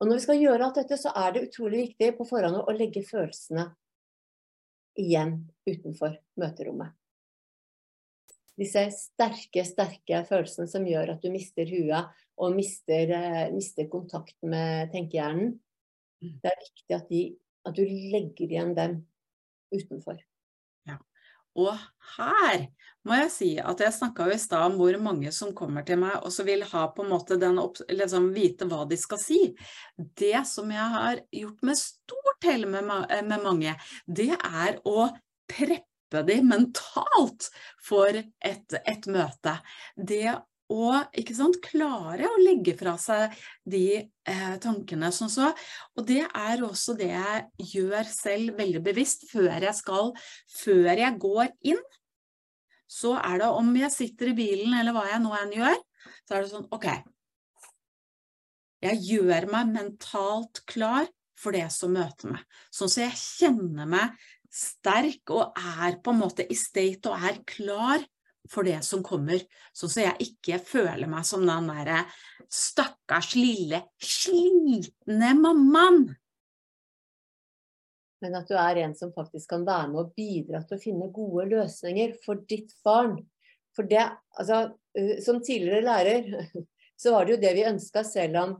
og 0.00 0.08
når 0.08 0.16
vi 0.16 0.24
skal 0.24 0.40
gjøre 0.40 0.64
alt 0.64 0.78
dette, 0.80 0.96
så 0.96 1.12
er 1.16 1.34
det 1.34 1.44
utrolig 1.50 1.84
viktig 1.84 2.14
på 2.16 2.24
forhånd 2.28 2.62
å 2.62 2.72
legge 2.76 3.02
følelsene 3.04 3.66
igjen 5.00 5.36
utenfor 5.68 6.16
møterommet. 6.40 6.94
Disse 8.60 8.86
sterke, 8.92 9.62
sterke 9.64 10.22
følelsene 10.28 10.68
som 10.68 10.88
gjør 10.88 11.14
at 11.14 11.22
du 11.24 11.30
mister 11.32 11.68
huet 11.68 12.24
og 12.40 12.56
mister, 12.56 13.12
eh, 13.16 13.52
mister 13.52 13.88
kontakt 13.92 14.36
med 14.42 14.90
tenkehjernen. 14.92 15.54
Mm. 16.20 16.34
Det 16.42 16.50
er 16.50 16.64
viktig 16.64 16.96
at, 16.96 17.12
de, 17.12 17.22
at 17.68 17.76
du 17.76 17.84
legger 17.84 18.48
igjen 18.48 18.74
dem 18.76 18.98
utenfor. 19.72 20.20
Og 21.58 21.74
her 22.16 22.66
må 23.06 23.16
jeg 23.16 23.30
si 23.32 23.50
at 23.58 23.80
jeg 23.80 23.96
snakka 23.96 24.28
i 24.30 24.38
stad 24.38 24.66
om 24.68 24.76
hvor 24.78 24.96
mange 25.02 25.32
som 25.34 25.54
kommer 25.56 25.84
til 25.86 25.98
meg 26.02 26.18
og 26.20 26.32
så 26.34 26.44
vil 26.46 26.66
ha 26.68 26.84
på 26.92 27.04
en 27.04 27.12
måte 27.14 27.38
den 27.40 27.58
liksom 27.90 28.30
vite 28.36 28.68
hva 28.70 28.84
de 28.88 28.98
skal 29.00 29.20
si. 29.22 29.40
Det 29.96 30.44
som 30.48 30.70
jeg 30.70 30.88
har 30.96 31.22
gjort 31.32 31.64
med 31.66 31.80
stort 31.80 32.48
hell 32.48 32.66
med, 32.70 32.86
med 32.86 33.44
mange, 33.44 33.74
det 34.06 34.32
er 34.36 34.78
å 34.88 35.08
preppe 35.50 36.22
de 36.26 36.36
mentalt 36.42 37.48
for 37.86 38.14
et, 38.14 38.78
et 38.84 39.10
møte. 39.10 39.56
Det 39.96 40.36
og 40.70 41.20
sant, 41.34 41.58
klare 41.64 42.28
å 42.30 42.40
legge 42.40 42.76
fra 42.78 42.94
seg 43.00 43.34
de 43.68 43.84
eh, 43.98 44.56
tankene. 44.62 45.10
Sånn 45.14 45.32
så. 45.32 45.50
Og 45.98 46.06
det 46.06 46.22
er 46.26 46.64
også 46.66 46.94
det 46.98 47.10
jeg 47.10 47.70
gjør 47.74 48.10
selv 48.10 48.60
veldig 48.60 48.82
bevisst 48.86 49.26
før 49.32 49.56
jeg 49.58 49.76
skal 49.78 50.12
Før 50.60 50.90
jeg 50.94 51.18
går 51.22 51.50
inn, 51.72 51.80
så 52.90 53.14
er 53.18 53.42
det 53.42 53.52
om 53.54 53.70
jeg 53.78 53.94
sitter 53.94 54.32
i 54.32 54.36
bilen 54.38 54.74
eller 54.78 54.94
hva 54.94 55.06
jeg 55.10 55.22
nå 55.22 55.34
enn 55.38 55.54
gjør, 55.54 55.78
så 56.26 56.36
er 56.36 56.42
det 56.42 56.50
sånn 56.50 56.68
OK. 56.74 56.88
Jeg 58.80 59.02
gjør 59.04 59.46
meg 59.52 59.74
mentalt 59.74 60.62
klar 60.70 61.06
for 61.38 61.56
det 61.56 61.66
som 61.72 61.92
møter 61.94 62.34
meg. 62.34 62.44
Sånn 62.74 62.90
så 62.90 63.04
jeg 63.04 63.18
kjenner 63.20 63.88
meg 63.88 64.16
sterk 64.50 65.30
og 65.30 65.54
er 65.54 66.00
på 66.02 66.12
en 66.12 66.22
måte 66.24 66.46
i 66.50 66.56
state 66.58 67.10
og 67.10 67.28
er 67.30 67.38
klar 67.46 68.02
for 68.50 68.66
det 68.66 68.80
som 68.86 69.02
kommer. 69.06 69.42
Sånn 69.76 69.92
så 69.92 70.04
jeg 70.04 70.30
ikke 70.30 70.60
føler 70.62 71.10
meg 71.10 71.26
som 71.28 71.44
den 71.46 71.68
derre 71.70 72.02
stakkars 72.50 73.34
lille, 73.38 73.84
slitne 74.02 75.34
mammaen. 75.38 76.08
Men 78.20 78.36
at 78.36 78.50
du 78.50 78.56
er 78.60 78.82
en 78.82 78.94
som 78.96 79.14
faktisk 79.14 79.48
kan 79.54 79.64
være 79.64 79.88
med 79.92 80.02
og 80.02 80.14
bidra 80.18 80.60
til 80.66 80.76
å 80.76 80.82
finne 80.82 81.12
gode 81.14 81.46
løsninger 81.54 82.18
for 82.24 82.42
ditt 82.50 82.74
barn. 82.84 83.16
For 83.76 83.88
det, 83.88 84.02
altså, 84.36 84.74
som 85.24 85.40
tidligere 85.40 85.86
lærer, 85.86 86.50
så 87.00 87.14
var 87.14 87.24
det 87.24 87.36
jo 87.36 87.42
det 87.46 87.54
vi 87.56 87.68
ønska, 87.70 88.04
selv 88.04 88.42
om 88.42 88.56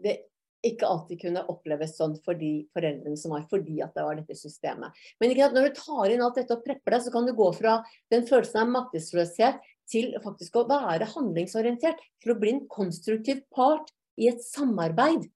det 0.00 0.29
ikke 0.66 0.88
alltid 0.88 1.20
kunne 1.22 1.42
oppleves 1.48 1.94
sånn 1.96 2.14
for 2.24 2.36
de 2.36 2.66
foreldrene 2.74 3.16
som 3.16 3.32
var, 3.34 3.46
fordi 3.50 3.80
at 3.84 3.94
det 3.96 4.04
var 4.04 4.18
dette 4.18 4.36
systemet. 4.36 4.96
Men 5.20 5.32
når 5.32 5.70
du 5.70 5.78
tar 5.78 6.12
inn 6.12 6.24
alt 6.24 6.36
dette 6.36 6.56
og 6.56 6.64
prepper 6.66 6.96
deg, 6.96 7.04
så 7.06 7.12
kan 7.14 7.28
du 7.28 7.32
gå 7.36 7.48
fra 7.56 7.78
den 8.12 8.26
følelsen 8.28 8.62
av 8.62 8.72
maktesløshet 8.74 9.60
til 9.90 10.12
faktisk 10.22 10.60
å 10.60 10.66
være 10.68 11.08
handlingsorientert. 11.14 11.98
til 12.22 12.32
å 12.34 12.38
bli 12.38 12.52
en 12.52 12.66
konstruktiv 12.68 13.42
part 13.50 13.88
i 14.20 14.28
et 14.28 14.42
samarbeid. 14.44 15.30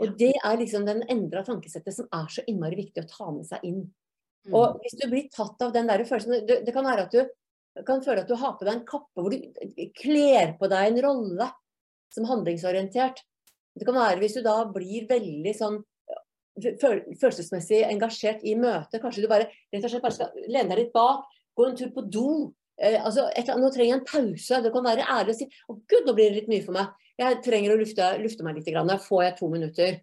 Og 0.00 0.16
det 0.18 0.32
er 0.32 0.56
liksom 0.58 0.86
den 0.86 1.02
endra 1.12 1.44
tankesettet 1.44 1.94
som 1.94 2.08
er 2.12 2.30
så 2.32 2.42
innmari 2.48 2.80
viktig 2.80 3.04
å 3.04 3.10
ta 3.10 3.30
med 3.30 3.46
seg 3.46 3.62
inn. 3.68 3.82
Mm. 4.48 4.54
Og 4.58 4.80
hvis 4.82 4.96
du 4.98 5.06
blir 5.10 5.28
tatt 5.30 5.60
av 5.62 5.74
den 5.74 5.86
der 5.86 6.02
følelsen 6.08 6.46
det, 6.48 6.62
det 6.66 6.74
kan 6.74 6.86
være 6.86 7.06
at 7.06 7.14
du 7.14 7.84
kan 7.86 8.02
føle 8.04 8.24
at 8.24 8.28
du 8.28 8.34
har 8.36 8.56
på 8.58 8.66
deg 8.66 8.74
en 8.74 8.86
kappe 8.88 9.22
hvor 9.22 9.32
du 9.32 9.84
kler 9.96 10.56
på 10.58 10.68
deg 10.72 10.88
en 10.88 11.02
rolle 11.06 11.46
som 12.12 12.26
handlingsorientert. 12.28 13.22
Det 13.78 13.88
kan 13.88 13.96
være 13.96 14.20
hvis 14.20 14.36
du 14.36 14.42
da 14.44 14.58
blir 14.68 15.08
veldig 15.08 15.54
sånn 15.56 15.80
følelsesmessig 16.60 17.80
engasjert 17.88 18.42
i 18.44 18.54
møtet. 18.58 19.00
Kanskje 19.02 19.24
du 19.24 19.30
bare 19.30 19.48
rett 19.48 19.84
og 19.84 19.90
slett 19.90 20.04
bare 20.04 20.16
skal 20.16 20.34
lene 20.44 20.74
deg 20.74 20.82
litt 20.84 20.92
bak, 20.94 21.24
gå 21.56 21.68
en 21.68 21.78
tur 21.78 21.92
på 21.94 22.04
do. 22.12 22.32
Eh, 22.76 22.98
altså, 23.00 23.28
et, 23.36 23.48
nå 23.48 23.70
trenger 23.72 23.94
jeg 23.94 24.00
en 24.00 24.08
pause. 24.08 24.60
Det 24.64 24.72
kan 24.74 24.86
være 24.86 25.08
ærlig 25.16 25.34
å 25.34 25.38
si 25.40 25.48
å 25.48 25.78
gud, 25.78 26.04
nå 26.06 26.16
blir 26.16 26.30
det 26.30 26.42
litt 26.42 26.52
mye 26.52 26.64
for 26.66 26.76
meg. 26.76 26.92
Jeg 27.20 27.40
trenger 27.44 27.74
å 27.74 27.78
lufte, 27.80 28.08
lufte 28.22 28.46
meg 28.46 28.58
litt. 28.58 28.68
Grann. 28.72 28.92
Får 29.06 29.24
jeg 29.26 29.36
to 29.40 29.50
minutter? 29.52 29.98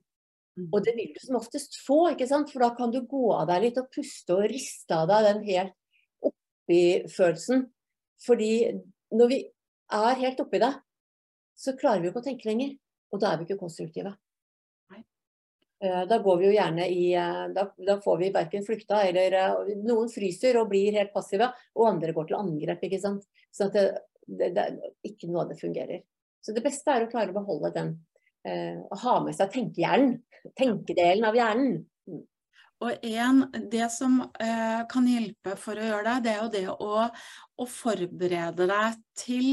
Mm. 0.58 0.68
Og 0.74 0.84
det 0.86 0.96
vil 0.98 1.14
du 1.14 1.22
som 1.24 1.40
oftest 1.40 1.80
få, 1.86 2.02
ikke 2.14 2.28
sant? 2.30 2.52
for 2.54 2.66
da 2.66 2.74
kan 2.78 2.94
du 2.94 3.02
gå 3.08 3.30
av 3.36 3.48
deg 3.52 3.68
litt 3.68 3.80
og 3.82 3.90
puste 3.94 4.36
og 4.36 4.48
riste 4.52 4.98
av 4.98 5.10
deg 5.12 5.30
den 5.30 5.46
helt 5.48 5.76
oppi 6.26 6.84
følelsen. 7.14 7.68
Fordi 8.26 8.54
når 9.16 9.32
vi 9.32 9.40
er 9.96 10.22
helt 10.24 10.42
oppi 10.44 10.62
det, 10.62 10.74
så 11.60 11.76
klarer 11.80 12.04
vi 12.04 12.12
ikke 12.12 12.22
å 12.24 12.28
tenke 12.28 12.50
lenger. 12.50 12.76
Og 13.10 13.22
da 13.22 13.32
er 13.32 13.40
vi 13.40 13.48
ikke 13.48 13.62
konstruktive. 13.62 14.14
Eh, 15.84 16.08
da 16.08 16.18
går 16.20 16.38
vi 16.38 16.48
jo 16.50 16.56
gjerne 16.58 16.86
i 16.92 17.04
eh, 17.16 17.46
Da, 17.56 17.64
da 17.88 17.96
får 18.04 18.18
vi 18.20 18.32
verken 18.36 18.66
flykta 18.68 19.00
eller 19.08 19.36
eh, 19.40 19.76
Noen 19.88 20.10
fryser 20.12 20.60
og 20.60 20.68
blir 20.74 20.98
helt 20.98 21.14
passive, 21.14 21.48
og 21.80 21.88
andre 21.88 22.12
går 22.16 22.28
til 22.28 22.40
angrep. 22.40 22.84
ikke 22.84 23.00
sant? 23.00 23.24
Så 23.52 23.70
det, 23.74 23.86
det, 24.28 24.52
det, 24.58 24.68
ikke 25.08 25.30
noe 25.30 25.46
av 25.46 25.54
det 25.54 25.60
fungerer. 25.62 26.04
Så 26.44 26.56
det 26.56 26.64
beste 26.66 26.92
er 26.92 27.06
å 27.06 27.12
klare 27.12 27.32
å 27.32 27.40
beholde 27.40 27.72
den. 27.76 27.96
Å 28.48 28.98
ha 29.02 29.14
med 29.20 29.36
seg 29.36 29.50
tenkehjernen. 29.52 30.14
Tenkedelen 30.56 31.26
av 31.28 31.36
hjernen. 31.36 31.82
Og 32.80 33.04
en, 33.04 33.44
Det 33.72 33.88
som 33.92 34.22
eh, 34.40 34.82
kan 34.92 35.08
hjelpe 35.08 35.56
for 35.60 35.76
å 35.76 35.88
gjøre 35.90 36.16
det, 36.16 36.24
det 36.24 36.32
er 36.32 36.40
jo 36.40 36.52
det 36.54 36.64
å, 36.72 37.02
å 37.60 37.66
forberede 37.68 38.70
deg 38.70 39.02
til 39.20 39.48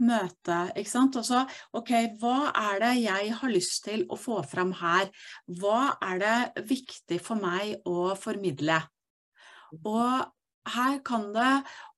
møtet. 0.00 0.72
ikke 0.80 0.92
sant? 0.92 1.18
Altså, 1.20 1.44
ok, 1.76 1.92
Hva 2.22 2.50
er 2.56 2.80
det 2.80 2.94
jeg 3.02 3.36
har 3.36 3.52
lyst 3.52 3.84
til 3.84 4.06
å 4.08 4.16
få 4.16 4.40
fram 4.48 4.72
her? 4.80 5.12
Hva 5.60 5.94
er 6.08 6.24
det 6.24 6.66
viktig 6.72 7.20
for 7.24 7.40
meg 7.40 7.84
å 7.84 8.14
formidle? 8.16 8.80
Og 9.84 10.24
her 10.70 10.98
kan 11.06 11.30
det 11.34 11.52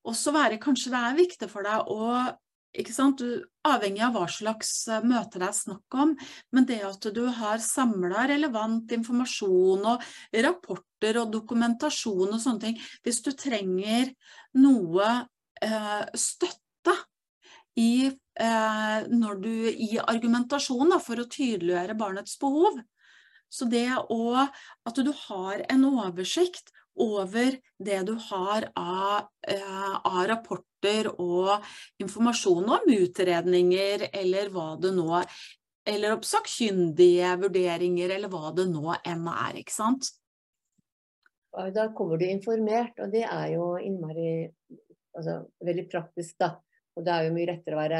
også 0.07 0.33
være 0.35 0.59
Kanskje 0.61 0.91
det 0.93 0.99
er 0.99 1.17
viktig 1.17 1.49
for 1.51 1.65
deg 1.65 1.89
å 1.91 2.11
ikke 2.73 2.93
sant? 2.95 3.21
Du, 3.21 3.43
avhengig 3.67 4.01
av 4.05 4.15
hva 4.17 4.25
slags 4.31 4.71
eh, 4.89 5.03
møte 5.05 5.39
det 5.41 5.49
er 5.49 5.57
snakk 5.57 5.97
om, 6.03 6.15
men 6.55 6.67
det 6.69 6.79
at 6.87 7.05
du 7.15 7.23
har 7.37 7.61
samla 7.63 8.25
relevant 8.31 8.91
informasjon 8.97 9.85
og 9.93 10.07
rapporter 10.45 11.21
og 11.21 11.31
dokumentasjon 11.33 12.31
og 12.31 12.41
sånne 12.41 12.63
ting 12.63 12.81
Hvis 13.05 13.21
du 13.25 13.31
trenger 13.37 14.11
noe 14.57 15.09
eh, 15.61 16.03
støtte 16.17 16.97
i, 17.79 18.09
eh, 18.09 18.97
du, 19.41 19.53
i 19.69 19.91
argumentasjon 20.01 20.93
da, 20.93 20.99
for 21.01 21.21
å 21.21 21.29
tydeliggjøre 21.29 21.97
barnets 21.97 22.37
behov, 22.41 22.81
så 23.53 23.67
det 23.69 23.85
å, 24.09 24.47
at 24.89 24.97
du 25.05 25.11
har 25.27 25.61
en 25.69 25.85
oversikt 25.91 26.73
over 26.99 27.57
det 27.79 27.99
du 28.07 28.13
har 28.29 28.67
av, 28.75 29.29
eh, 29.47 29.95
av 30.05 30.27
rapporter 30.29 31.09
og 31.13 31.63
informasjon 32.01 32.69
om 32.77 32.89
utredninger 32.93 34.09
eller 34.13 34.49
hva 34.53 34.73
det 34.81 34.93
nå 34.95 35.23
Eller 35.85 36.15
sakkyndige 36.23 37.33
vurderinger, 37.41 38.09
eller 38.15 38.29
hva 38.31 38.53
det 38.55 38.63
nå 38.69 38.93
enn 39.03 39.25
er, 39.27 39.57
ikke 39.59 39.73
sant? 39.75 40.05
Da 41.75 41.89
kommer 41.91 42.15
du 42.17 42.23
informert, 42.23 42.95
og 43.03 43.11
det 43.11 43.25
er 43.27 43.49
jo 43.57 43.73
innmari 43.75 44.47
altså, 45.11 45.41
veldig 45.59 45.83
praktisk, 45.91 46.37
da. 46.39 46.53
Og 46.95 47.03
det 47.03 47.11
er 47.11 47.27
jo 47.27 47.33
mye 47.35 47.49
lettere 47.49 47.75
å 47.75 47.81
være 47.81 47.99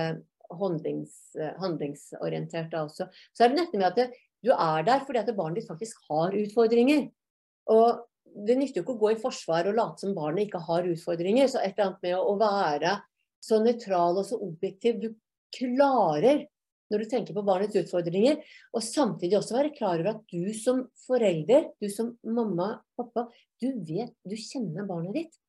handlings, 0.61 1.17
handlingsorientert 1.59 2.71
da 2.71 2.85
også. 2.87 3.09
Så 3.35 3.43
er 3.43 3.51
det 3.51 3.59
nettopp 3.59 3.81
med 3.81 3.89
at 3.91 4.17
du 4.43 4.51
er 4.55 4.87
der 4.87 5.03
fordi 5.03 5.19
at 5.19 5.35
barnet 5.35 5.59
ditt 5.59 5.67
faktisk 5.67 6.07
har 6.07 6.39
utfordringer. 6.39 7.09
Og 7.67 8.03
det 8.33 8.55
nytter 8.57 8.79
jo 8.79 8.85
ikke 8.85 8.95
å 8.95 9.01
gå 9.01 9.11
i 9.13 9.19
forsvar 9.21 9.69
og 9.69 9.77
late 9.77 10.03
som 10.03 10.15
barnet 10.17 10.47
ikke 10.47 10.63
har 10.65 10.87
utfordringer. 10.89 11.49
Så 11.51 11.61
et 11.61 11.75
eller 11.75 11.91
annet 11.91 12.07
med 12.07 12.17
å 12.19 12.33
være 12.39 12.95
så 13.43 13.59
nøytral 13.61 14.19
og 14.19 14.25
så 14.27 14.39
objektiv 14.41 14.99
du 15.01 15.09
klarer 15.53 16.47
når 16.91 17.03
du 17.03 17.09
tenker 17.09 17.33
på 17.33 17.45
barnets 17.45 17.77
utfordringer, 17.79 18.41
og 18.75 18.83
samtidig 18.85 19.39
også 19.39 19.55
være 19.55 19.71
klar 19.73 19.97
over 19.97 20.11
at 20.11 20.25
du 20.29 20.51
som 20.53 20.83
forelder, 21.07 21.71
du 21.81 21.87
som 21.89 22.11
mamma, 22.21 22.75
pappa, 22.99 23.25
du 23.61 23.71
vet, 23.87 24.13
du 24.27 24.35
kjenner 24.37 24.85
barnet 24.85 25.15
ditt. 25.17 25.39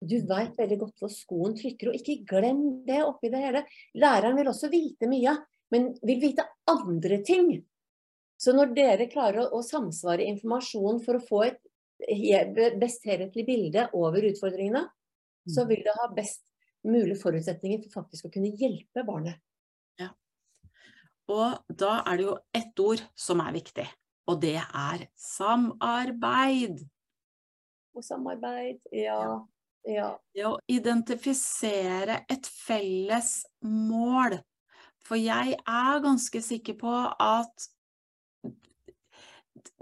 Du 0.00 0.16
veit 0.24 0.56
veldig 0.56 0.78
godt 0.80 1.02
hvor 1.02 1.12
skoen 1.12 1.56
trykker, 1.58 1.90
og 1.90 1.98
ikke 1.98 2.22
glem 2.30 2.62
det 2.86 3.02
oppi 3.04 3.28
det 3.32 3.42
hele. 3.42 3.64
Læreren 4.00 4.38
vil 4.38 4.48
også 4.48 4.70
vite 4.72 5.10
mye, 5.10 5.34
men 5.74 5.90
vil 6.06 6.22
vite 6.22 6.46
andre 6.70 7.20
ting. 7.26 7.58
Så 8.40 8.54
når 8.56 8.72
dere 8.72 9.10
klarer 9.12 9.42
å, 9.44 9.58
å 9.60 9.66
samsvare 9.66 10.24
informasjon 10.32 11.02
for 11.04 11.18
å 11.18 11.26
få 11.26 11.42
et 11.50 11.60
best 12.80 13.06
helhetlig 13.08 13.46
bilde 13.46 13.86
over 13.96 14.24
utfordringene, 14.30 14.84
så 15.48 15.64
mm. 15.64 15.68
vil 15.68 15.82
det 15.86 15.96
ha 15.98 16.08
best 16.14 16.44
mulig 16.86 17.16
forutsetninger 17.20 17.82
for 17.84 18.00
faktisk 18.00 18.28
å 18.28 18.32
kunne 18.34 18.52
hjelpe 18.56 19.04
barnet. 19.06 19.40
Ja. 20.00 20.10
Og 21.30 21.60
da 21.68 22.00
er 22.04 22.20
det 22.20 22.26
jo 22.28 22.36
ett 22.56 22.82
ord 22.82 23.04
som 23.18 23.42
er 23.44 23.54
viktig, 23.56 23.86
og 24.30 24.40
det 24.42 24.58
er 24.60 25.06
samarbeid. 25.20 26.82
Og 27.96 28.06
samarbeid, 28.06 28.78
ja. 28.94 29.20
ja. 29.88 30.12
Det 30.34 30.46
å 30.46 30.56
identifisere 30.70 32.22
et 32.30 32.48
felles 32.48 33.34
mål. 33.66 34.38
For 35.04 35.18
jeg 35.18 35.56
er 35.58 36.02
ganske 36.04 36.42
sikker 36.44 36.76
på 36.78 36.94
at 37.10 37.70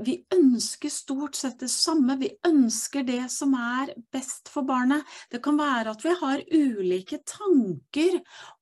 vi 0.05 0.17
ønsker 0.35 0.93
stort 0.93 1.39
sett 1.39 1.59
det 1.63 1.71
samme. 1.73 2.19
Vi 2.21 2.31
ønsker 2.47 3.07
det 3.07 3.25
som 3.33 3.55
er 3.59 3.95
best 4.13 4.51
for 4.53 4.67
barnet. 4.69 5.05
Det 5.31 5.43
kan 5.45 5.59
være 5.61 5.95
at 5.95 6.05
vi 6.05 6.15
har 6.21 6.45
ulike 6.53 7.21
tanker 7.27 8.21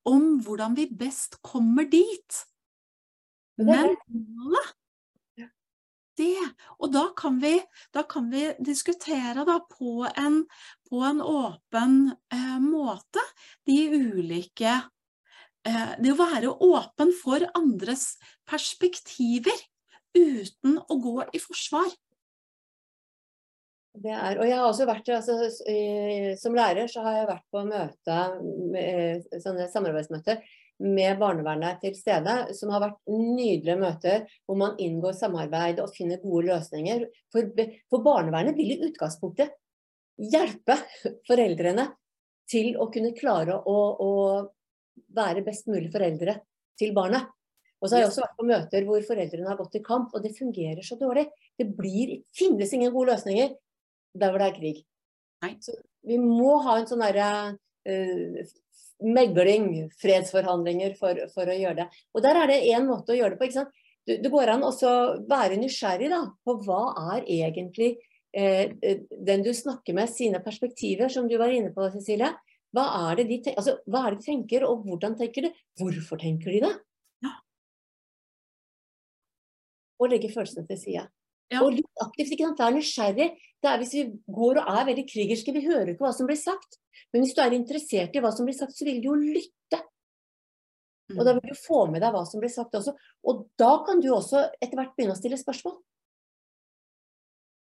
om 0.09 0.37
hvordan 0.45 0.77
vi 0.79 0.89
best 0.91 1.41
kommer 1.47 1.89
dit. 1.91 2.43
Men 3.57 3.95
målet 4.09 4.75
det. 6.17 6.41
Og 6.81 6.93
da 6.93 7.07
kan 7.17 7.39
vi, 7.43 7.55
da 7.95 8.05
kan 8.09 8.31
vi 8.33 8.49
diskutere 8.65 9.45
da 9.47 9.59
på 9.71 10.07
en, 10.17 10.43
på 10.89 11.03
en 11.05 11.23
åpen 11.23 11.97
eh, 12.33 12.59
måte 12.63 13.23
de 13.69 13.79
ulike 13.93 14.73
eh, 15.67 15.95
Det 16.01 16.13
å 16.13 16.21
være 16.21 16.55
åpen 16.65 17.13
for 17.17 17.45
andres 17.59 18.15
perspektiver 18.49 19.67
uten 20.17 20.81
å 20.81 20.99
gå 21.03 21.17
i 21.37 21.41
forsvar. 21.43 21.89
Er, 24.05 24.37
og 24.37 24.45
jeg 24.45 24.57
har 24.59 24.67
også 24.67 24.85
vært, 24.85 25.09
altså, 25.09 25.39
Som 26.37 26.57
lærer 26.57 26.89
så 26.93 27.01
har 27.07 27.15
jeg 27.17 27.29
vært 27.31 27.47
på 27.53 27.63
møte, 27.65 28.19
sånne 29.41 29.69
samarbeidsmøter 29.73 30.43
med 30.85 31.17
barnevernet 31.17 31.81
til 31.81 31.95
stede, 31.97 32.35
som 32.57 32.73
har 32.75 32.83
vært 32.83 32.99
nydelige 33.09 33.79
møter 33.81 34.27
hvor 34.45 34.59
man 34.61 34.75
inngår 34.83 35.17
samarbeid 35.17 35.81
og 35.81 35.95
finner 35.97 36.21
gode 36.21 36.51
løsninger. 36.51 37.07
For, 37.33 37.49
for 37.89 38.05
barnevernet 38.05 38.59
vil 38.59 38.75
i 38.75 38.91
utgangspunktet 38.91 39.55
hjelpe 40.21 40.77
foreldrene 41.29 41.89
til 42.51 42.77
å 42.81 42.91
kunne 42.93 43.15
klare 43.17 43.57
å, 43.57 43.79
å 43.97 44.13
være 45.17 45.45
best 45.47 45.69
mulig 45.71 45.89
foreldre 45.95 46.39
til 46.79 46.93
barnet. 46.97 47.33
Og 47.81 47.89
så 47.89 47.97
har 47.97 48.05
jeg 48.05 48.11
også 48.11 48.25
vært 48.25 48.39
på 48.39 48.49
møter 48.49 48.87
hvor 48.89 49.03
foreldrene 49.05 49.51
har 49.51 49.59
gått 49.59 49.75
til 49.77 49.85
kamp, 49.85 50.15
og 50.17 50.25
det 50.25 50.37
fungerer 50.37 50.85
så 50.87 50.97
dårlig. 51.01 51.27
Det 51.59 51.69
blir, 51.77 52.15
finnes 52.37 52.73
ingen 52.73 52.95
gode 52.95 53.13
løsninger 53.13 53.53
der 54.17 54.33
hvor 54.33 54.41
det 54.41 54.49
er 54.49 54.57
krig. 54.57 54.79
Nei. 55.45 55.53
Så 55.61 55.77
vi 56.07 56.17
må 56.23 56.57
ha 56.65 56.79
en 56.81 56.89
sånn 56.89 57.05
derre 57.05 57.29
uh, 57.53 58.55
megling, 59.05 59.91
fredsforhandlinger, 60.01 60.97
for, 60.99 61.21
for, 61.35 61.51
å 61.51 61.57
gjøre 61.57 61.83
det. 61.83 61.89
Og 62.17 62.25
der 62.25 62.41
er 62.41 62.51
det 62.51 62.63
én 62.71 62.89
måte 62.89 63.13
å 63.13 63.19
gjøre 63.19 63.35
det 63.35 63.41
på. 63.41 63.49
ikke 63.49 63.61
sant? 63.61 63.83
Det, 64.07 64.21
det 64.23 64.33
går 64.33 64.55
an 64.55 64.65
å 64.65 64.73
være 65.29 65.59
nysgjerrig 65.61 66.11
da, 66.13 66.23
på 66.47 66.57
hva 66.65 66.83
er 67.17 67.27
egentlig 67.27 67.97
eh, 68.37 68.73
den 69.11 69.45
du 69.45 69.53
snakker 69.55 69.97
med, 69.99 70.09
sine 70.13 70.41
perspektiver, 70.45 71.11
som 71.13 71.29
du 71.29 71.37
var 71.41 71.53
inne 71.53 71.75
på, 71.75 71.89
Cecilie. 71.93 72.33
Hva 72.77 72.87
er, 73.11 73.21
det 73.21 73.27
de, 73.31 73.55
altså, 73.57 73.79
hva 73.91 74.05
er 74.07 74.15
det 74.15 74.23
de 74.23 74.31
tenker, 74.31 74.67
og 74.69 74.87
hvordan 74.87 75.17
tenker 75.19 75.49
de? 75.49 75.53
Hvorfor 75.81 76.21
tenker 76.23 76.55
de 76.55 76.63
det? 76.67 76.73
Og 80.01 80.13
legge 80.13 80.33
følelsene 80.33 80.67
til 80.69 80.81
side. 80.81 81.05
Ja. 81.53 81.61
Og 81.63 81.77
litt 81.77 82.03
aktivt, 82.03 82.33
ikke 82.35 82.49
sant? 82.49 82.61
Vær 82.61 82.75
nysgjerrig. 82.75 83.29
Det 83.63 83.71
er 83.71 83.79
hvis 83.81 83.95
vi 83.95 84.05
går 84.39 84.61
og 84.61 84.71
er 84.73 84.89
veldig 84.91 85.07
krigerske, 85.09 85.55
vi 85.55 85.67
hører 85.67 85.93
ikke 85.93 86.07
hva 86.07 86.13
som 86.15 86.29
blir 86.29 86.39
sagt. 86.41 86.81
Men 87.15 87.23
hvis 87.23 87.37
du 87.37 87.43
er 87.43 87.55
interessert 87.57 88.17
i 88.17 88.23
hva 88.23 88.33
som 88.35 88.49
blir 88.49 88.57
sagt, 88.57 88.75
så 88.77 88.87
vil 88.89 88.99
du 89.03 89.13
jo 89.13 89.17
lytte. 89.21 89.81
Og 91.15 91.23
da 91.23 91.33
mm. 91.33 91.39
vil 91.39 91.55
du 91.55 91.59
få 91.61 91.85
med 91.91 92.03
deg 92.03 92.15
hva 92.15 92.25
som 92.27 92.43
blir 92.43 92.53
sagt 92.53 92.75
også. 92.75 92.97
Og 93.31 93.47
da 93.61 93.73
kan 93.87 94.03
du 94.03 94.11
også 94.15 94.49
etter 94.59 94.75
hvert 94.79 94.95
begynne 94.97 95.15
å 95.15 95.21
stille 95.21 95.39
spørsmål. 95.39 95.79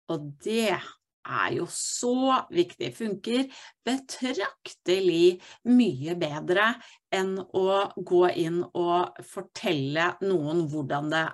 Og 0.09 0.31
det 0.43 0.73
er 0.73 1.49
jo 1.53 1.67
så 1.71 2.41
viktig. 2.51 2.91
Funker 2.97 3.45
betraktelig 3.87 5.39
mye 5.69 6.15
bedre 6.19 6.73
enn 7.15 7.37
å 7.39 7.67
gå 7.95 8.23
inn 8.41 8.63
og 8.67 9.21
fortelle 9.29 10.13
noen 10.25 10.65
hvordan 10.71 11.13
det 11.13 11.27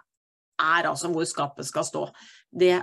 er, 0.55 0.89
altså 0.89 1.11
hvor 1.13 1.27
skapet 1.29 1.67
skal 1.67 1.87
stå. 1.87 2.09
Det 2.51 2.77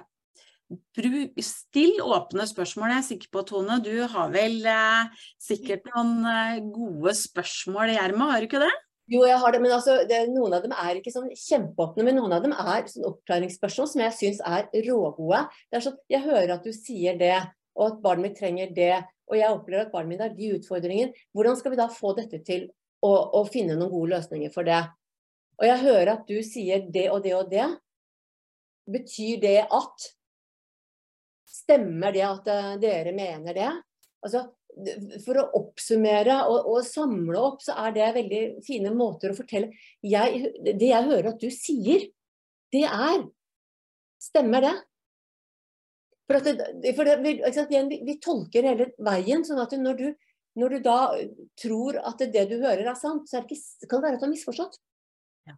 Still 0.72 1.98
åpne 2.00 2.46
spørsmål. 2.48 2.94
Jeg 2.94 3.02
er 3.02 3.04
sikker 3.04 3.28
på, 3.34 3.42
Tone, 3.44 3.74
du 3.84 4.06
har 4.08 4.30
vel 4.32 4.54
eh, 4.64 5.26
sikkert 5.36 5.84
noen 5.90 6.24
eh, 6.24 6.62
gode 6.64 7.12
spørsmål, 7.18 7.92
Gjerma, 7.92 8.30
har 8.30 8.40
du 8.40 8.48
ikke 8.48 8.62
det? 8.62 8.70
Jo, 9.12 9.24
jeg 9.26 9.36
har 9.42 9.52
det, 9.52 9.60
men 9.60 9.74
altså, 9.74 9.98
det, 10.08 10.22
noen 10.32 10.54
av 10.56 10.62
dem 10.64 10.72
er 10.72 10.96
ikke 10.96 11.12
sånn 11.12 11.28
kjempeåpne, 11.34 12.06
men 12.06 12.16
noen 12.16 12.32
av 12.36 12.44
dem 12.44 12.54
er 12.54 12.86
sånn 12.88 13.08
oppklaringsspørsmål 13.10 13.90
som 13.90 14.04
jeg 14.06 14.16
syns 14.16 14.40
er 14.46 14.70
rågode. 14.86 15.42
Det 15.68 15.78
er 15.78 15.84
sånn, 15.88 15.98
Jeg 16.12 16.24
hører 16.24 16.54
at 16.54 16.64
du 16.64 16.72
sier 16.72 17.18
det, 17.20 17.34
og 17.76 17.88
at 17.88 18.00
barnet 18.04 18.28
mitt 18.28 18.38
trenger 18.38 18.72
det, 18.72 18.94
og 19.28 19.36
jeg 19.38 19.56
opplever 19.58 19.86
at 19.86 19.92
barnet 19.92 20.14
mitt 20.14 20.24
har 20.24 20.32
de 20.36 20.54
utfordringene. 20.56 21.26
Hvordan 21.34 21.58
skal 21.58 21.74
vi 21.74 21.80
da 21.80 21.88
få 21.92 22.14
dette 22.16 22.40
til 22.46 22.68
å, 23.02 23.12
å, 23.12 23.44
finne 23.50 23.76
noen 23.76 23.92
gode 23.92 24.14
løsninger 24.14 24.52
for 24.54 24.68
det? 24.68 24.80
Og 25.60 25.68
jeg 25.68 25.82
hører 25.84 26.14
at 26.16 26.26
du 26.28 26.38
sier 26.46 26.86
det 26.94 27.08
og 27.12 27.22
det 27.24 27.36
og 27.36 27.50
det. 27.52 27.68
Betyr 28.90 29.42
det 29.42 29.60
at 29.68 30.10
Stemmer 31.52 32.14
det 32.14 32.22
at 32.24 32.46
eh, 32.48 32.68
dere 32.80 33.10
mener 33.12 33.54
det? 33.54 33.68
Altså, 34.24 34.46
for 35.24 35.36
å 35.36 35.48
oppsummere 35.58 36.38
og, 36.48 36.68
og, 36.70 36.78
samle 36.86 37.36
opp, 37.38 37.60
så 37.62 37.76
er 37.84 37.92
det 37.96 38.08
veldig 38.16 38.40
fine 38.64 38.92
måter 38.96 39.32
å 39.32 39.36
fortelle. 39.36 39.68
Jeg, 40.00 40.48
det 40.64 40.88
jeg 40.88 41.08
hører 41.10 41.32
at 41.34 41.42
du 41.42 41.50
sier, 41.52 42.08
det 42.72 42.86
er 42.88 43.28
Stemmer 44.22 44.62
det? 44.62 44.74
For, 46.30 46.38
det, 46.46 46.92
for 46.94 47.08
det, 47.08 47.16
vi, 47.24 47.32
vi, 47.42 47.96
vi, 48.06 48.14
tolker 48.22 48.68
hele 48.68 48.84
veien. 49.02 49.42
sånn 49.42 49.58
at 49.58 49.74
når 49.74 49.96
du, 49.98 50.04
når 50.62 50.76
du, 50.76 50.78
da 50.84 50.98
tror 51.58 51.98
at 51.98 52.22
det 52.22 52.44
du 52.52 52.54
hører 52.60 52.86
er 52.86 52.98
sant, 53.00 53.26
så 53.26 53.40
det 53.42 53.50
ikke, 53.56 53.88
kan 53.90 53.98
det 53.98 54.06
være 54.06 54.20
at 54.20 54.22
du 54.22 54.26
har 54.28 54.32
misforstått. 54.36 54.78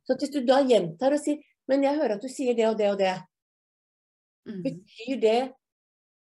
Så 0.08 0.16
hvis 0.20 0.32
du 0.32 0.40
da 0.48 0.62
gjentar 0.64 1.12
og 1.12 1.20
sier 1.20 1.42
Men 1.68 1.84
jeg 1.84 1.96
hører 1.96 2.16
at 2.16 2.24
du 2.24 2.28
sier 2.28 2.56
det 2.56 2.66
og 2.68 2.74
det 2.76 2.88
og 2.92 2.98
det. 3.00 3.14
Mm. 4.44 4.58
Betyr 4.64 5.20
det 5.22 5.38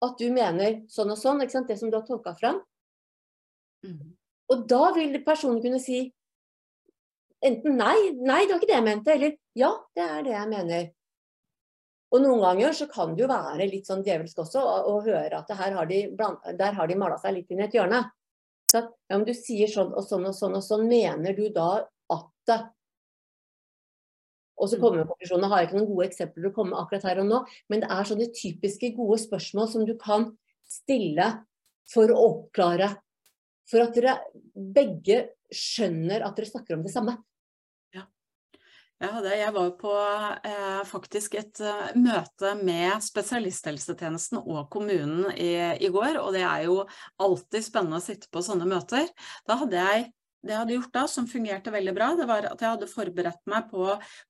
at 0.06 0.20
du 0.20 0.28
mener 0.30 0.84
sånn 0.94 1.10
og 1.10 1.18
sånn? 1.18 1.42
Det 1.42 1.78
som 1.80 1.90
du 1.90 1.98
har 1.98 2.04
tolka 2.06 2.36
fram? 2.38 2.60
Mm. 3.82 4.12
Og 4.54 4.68
da 4.70 4.92
vil 4.94 5.18
personen 5.26 5.62
kunne 5.64 5.80
si 5.82 6.04
enten 7.44 7.80
nei, 7.80 8.14
nei, 8.14 8.44
det 8.46 8.54
var 8.54 8.62
ikke 8.62 8.70
det 8.70 8.78
jeg 8.78 8.86
mente, 8.86 9.16
eller 9.16 9.34
ja, 9.58 9.72
det 9.98 10.04
er 10.06 10.22
det 10.24 10.36
jeg 10.36 10.50
mener. 10.52 10.86
Og 12.14 12.22
noen 12.22 12.44
ganger 12.44 12.76
så 12.78 12.88
kan 12.92 13.16
det 13.16 13.24
jo 13.24 13.30
være 13.32 13.68
litt 13.68 13.90
sånn 13.90 14.04
djevelsk 14.06 14.44
også 14.46 14.62
å, 14.62 14.76
og 14.94 15.08
høre 15.10 15.40
at 15.42 15.50
her 15.58 15.76
har 15.80 15.90
de, 15.90 16.04
der 16.60 16.78
har 16.78 16.90
de 16.90 17.00
mala 17.00 17.18
seg 17.20 17.40
litt 17.40 17.52
inn 17.52 17.64
i 17.64 17.66
et 17.66 17.76
hjørne. 17.76 18.04
Så 18.70 18.84
ja, 18.86 19.18
men 19.18 19.26
du 19.28 19.34
sier 19.36 19.70
sånn 19.70 19.92
og 19.92 20.06
sånn 20.06 20.30
og 20.30 20.38
sånn 20.38 20.56
og 20.60 20.64
sånn, 20.66 20.86
mener 20.90 21.36
du 21.38 21.48
da 21.54 21.84
at 22.14 22.54
og 24.54 24.70
så 24.70 24.80
kommer 24.80 25.04
mm. 25.04 25.10
konklusjonen. 25.12 25.46
Jeg 25.48 25.54
har 25.54 25.68
ikke 25.68 25.80
noen 25.80 25.90
gode 25.90 26.08
eksempler 26.10 26.50
å 26.50 26.56
komme 26.56 26.80
akkurat 26.80 27.08
her 27.10 27.24
og 27.24 27.30
nå, 27.30 27.42
men 27.72 27.84
det 27.84 27.90
er 27.94 28.10
sånne 28.10 28.30
typiske 28.36 28.94
gode 28.98 29.20
spørsmål 29.24 29.70
som 29.72 29.88
du 29.88 29.96
kan 30.00 30.30
stille 30.70 31.30
for 31.90 32.12
å 32.14 32.22
oppklare 32.30 32.94
for 33.70 33.84
at 33.84 33.96
dere 33.96 34.18
begge 34.54 35.20
skjønner 35.54 36.26
at 36.26 36.36
dere 36.38 36.50
snakker 36.50 36.78
om 36.78 36.84
det 36.86 36.94
samme. 36.94 37.16
Ja, 37.96 38.06
ja 39.04 39.12
det, 39.24 39.36
jeg 39.40 39.54
var 39.56 39.70
på 39.80 39.94
eh, 39.94 40.82
faktisk 40.90 41.38
et 41.40 41.62
uh, 41.64 41.94
møte 42.00 42.56
med 42.60 43.04
spesialisthelsetjenesten 43.06 44.42
og 44.42 44.66
kommunen 44.74 45.30
i, 45.36 45.54
i, 45.80 45.92
går, 45.94 46.20
og 46.22 46.34
det 46.36 46.44
er 46.48 46.68
jo 46.68 46.82
alltid 47.24 47.66
spennende 47.66 48.02
å 48.02 48.06
sitte 48.06 48.32
på 48.34 48.44
sånne 48.46 48.68
møter. 48.70 49.08
Da 49.48 49.60
hadde 49.62 49.80
jeg 49.80 50.12
det 50.44 50.52
jeg 50.52 50.60
hadde 50.60 50.76
gjort 50.76 50.96
da, 50.96 51.04
som 51.08 51.28
fungerte 51.30 51.72
veldig 51.72 51.94
bra, 51.96 52.10
det 52.20 52.28
var 52.28 52.48
at 52.50 52.60
jeg 52.60 52.76
hadde 52.76 52.90
forberedt 52.92 53.42
meg 53.50 53.70
på, 53.72 53.86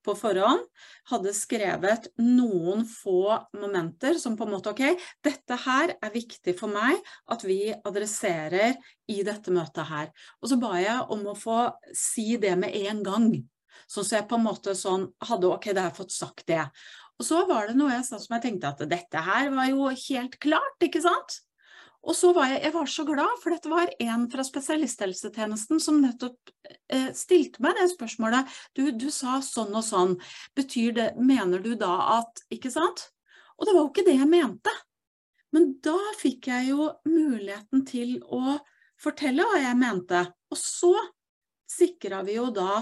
på 0.06 0.16
forhånd. 0.18 0.62
Hadde 1.10 1.34
skrevet 1.34 2.10
noen 2.22 2.84
få 2.90 3.40
momenter 3.58 4.20
som 4.22 4.38
på 4.38 4.46
en 4.46 4.54
måte 4.54 4.74
OK, 4.74 4.84
dette 5.26 5.58
her 5.66 5.96
er 5.98 6.14
viktig 6.14 6.54
for 6.60 6.70
meg 6.74 7.00
at 7.34 7.46
vi 7.48 7.74
adresserer 7.74 8.78
i 9.10 9.24
dette 9.26 9.54
møtet 9.54 9.90
her. 9.90 10.12
Og 10.42 10.52
så 10.52 10.60
ba 10.62 10.76
jeg 10.82 11.08
om 11.14 11.26
å 11.32 11.38
få 11.38 11.64
si 11.98 12.36
det 12.42 12.54
med 12.62 12.78
en 12.86 13.02
gang. 13.06 13.32
Sånn 13.90 14.06
så 14.06 14.20
jeg 14.20 14.30
på 14.30 14.38
en 14.38 14.46
måte 14.46 14.76
sånn 14.78 15.08
hadde 15.26 15.50
OK, 15.50 15.72
da 15.74 15.88
har 15.88 15.92
jeg 15.92 16.02
fått 16.04 16.14
sagt 16.16 16.46
det. 16.50 16.62
Og 17.18 17.26
så 17.26 17.42
var 17.50 17.70
det 17.70 17.78
noe 17.78 17.94
jeg 17.94 18.06
sa 18.06 18.22
som 18.22 18.38
jeg 18.38 18.46
tenkte 18.48 18.70
at 18.70 18.86
dette 18.90 19.26
her 19.26 19.50
var 19.54 19.70
jo 19.72 19.90
helt 19.90 20.38
klart, 20.42 20.78
ikke 20.86 21.02
sant? 21.04 21.42
Og 22.04 22.16
så 22.20 22.34
var 22.36 22.50
jeg, 22.52 22.60
jeg 22.66 22.74
var 22.76 22.90
så 22.92 23.06
glad, 23.08 23.36
for 23.40 23.56
dette 23.56 23.72
var 23.72 23.92
en 24.04 24.26
fra 24.32 24.44
spesialisthelsetjenesten 24.44 25.80
som 25.80 26.02
nettopp 26.04 26.52
eh, 26.92 27.12
stilte 27.16 27.64
meg 27.64 27.78
det 27.80 27.88
spørsmålet. 27.94 28.50
Du, 28.76 28.90
du, 28.92 29.08
sa 29.14 29.38
sånn 29.46 29.72
og 29.72 29.86
sånn. 29.88 30.18
Betyr 30.58 30.98
det 30.98 31.08
Mener 31.16 31.64
du 31.64 31.74
da 31.80 31.94
at 32.20 32.44
Ikke 32.52 32.74
sant? 32.74 33.08
Og 33.56 33.68
det 33.68 33.76
var 33.76 33.86
jo 33.86 33.92
ikke 33.94 34.08
det 34.10 34.18
jeg 34.18 34.30
mente. 34.32 34.74
Men 35.54 35.76
da 35.86 35.96
fikk 36.20 36.50
jeg 36.50 36.72
jo 36.74 36.90
muligheten 37.08 37.86
til 37.88 38.18
å 38.26 38.58
fortelle 39.00 39.46
hva 39.48 39.62
jeg 39.62 39.80
mente. 39.80 40.26
Og 40.52 40.60
så 40.60 40.94
sikra 41.70 42.24
vi 42.26 42.36
jo 42.40 42.50
da 42.54 42.82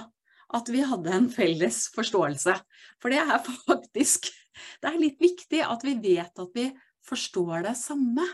at 0.51 0.69
vi 0.71 0.81
hadde 0.84 1.12
en 1.15 1.27
felles 1.31 1.84
forståelse. 1.95 2.55
For 3.03 3.13
det 3.13 3.21
er 3.21 3.43
faktisk 3.67 4.31
Det 4.81 4.89
er 4.89 4.97
litt 4.99 5.21
viktig 5.21 5.62
at 5.63 5.84
vi 5.88 5.93
vet 6.03 6.39
at 6.41 6.57
vi 6.57 6.65
forstår 7.07 7.63
det 7.65 7.75
samme. 7.79 8.25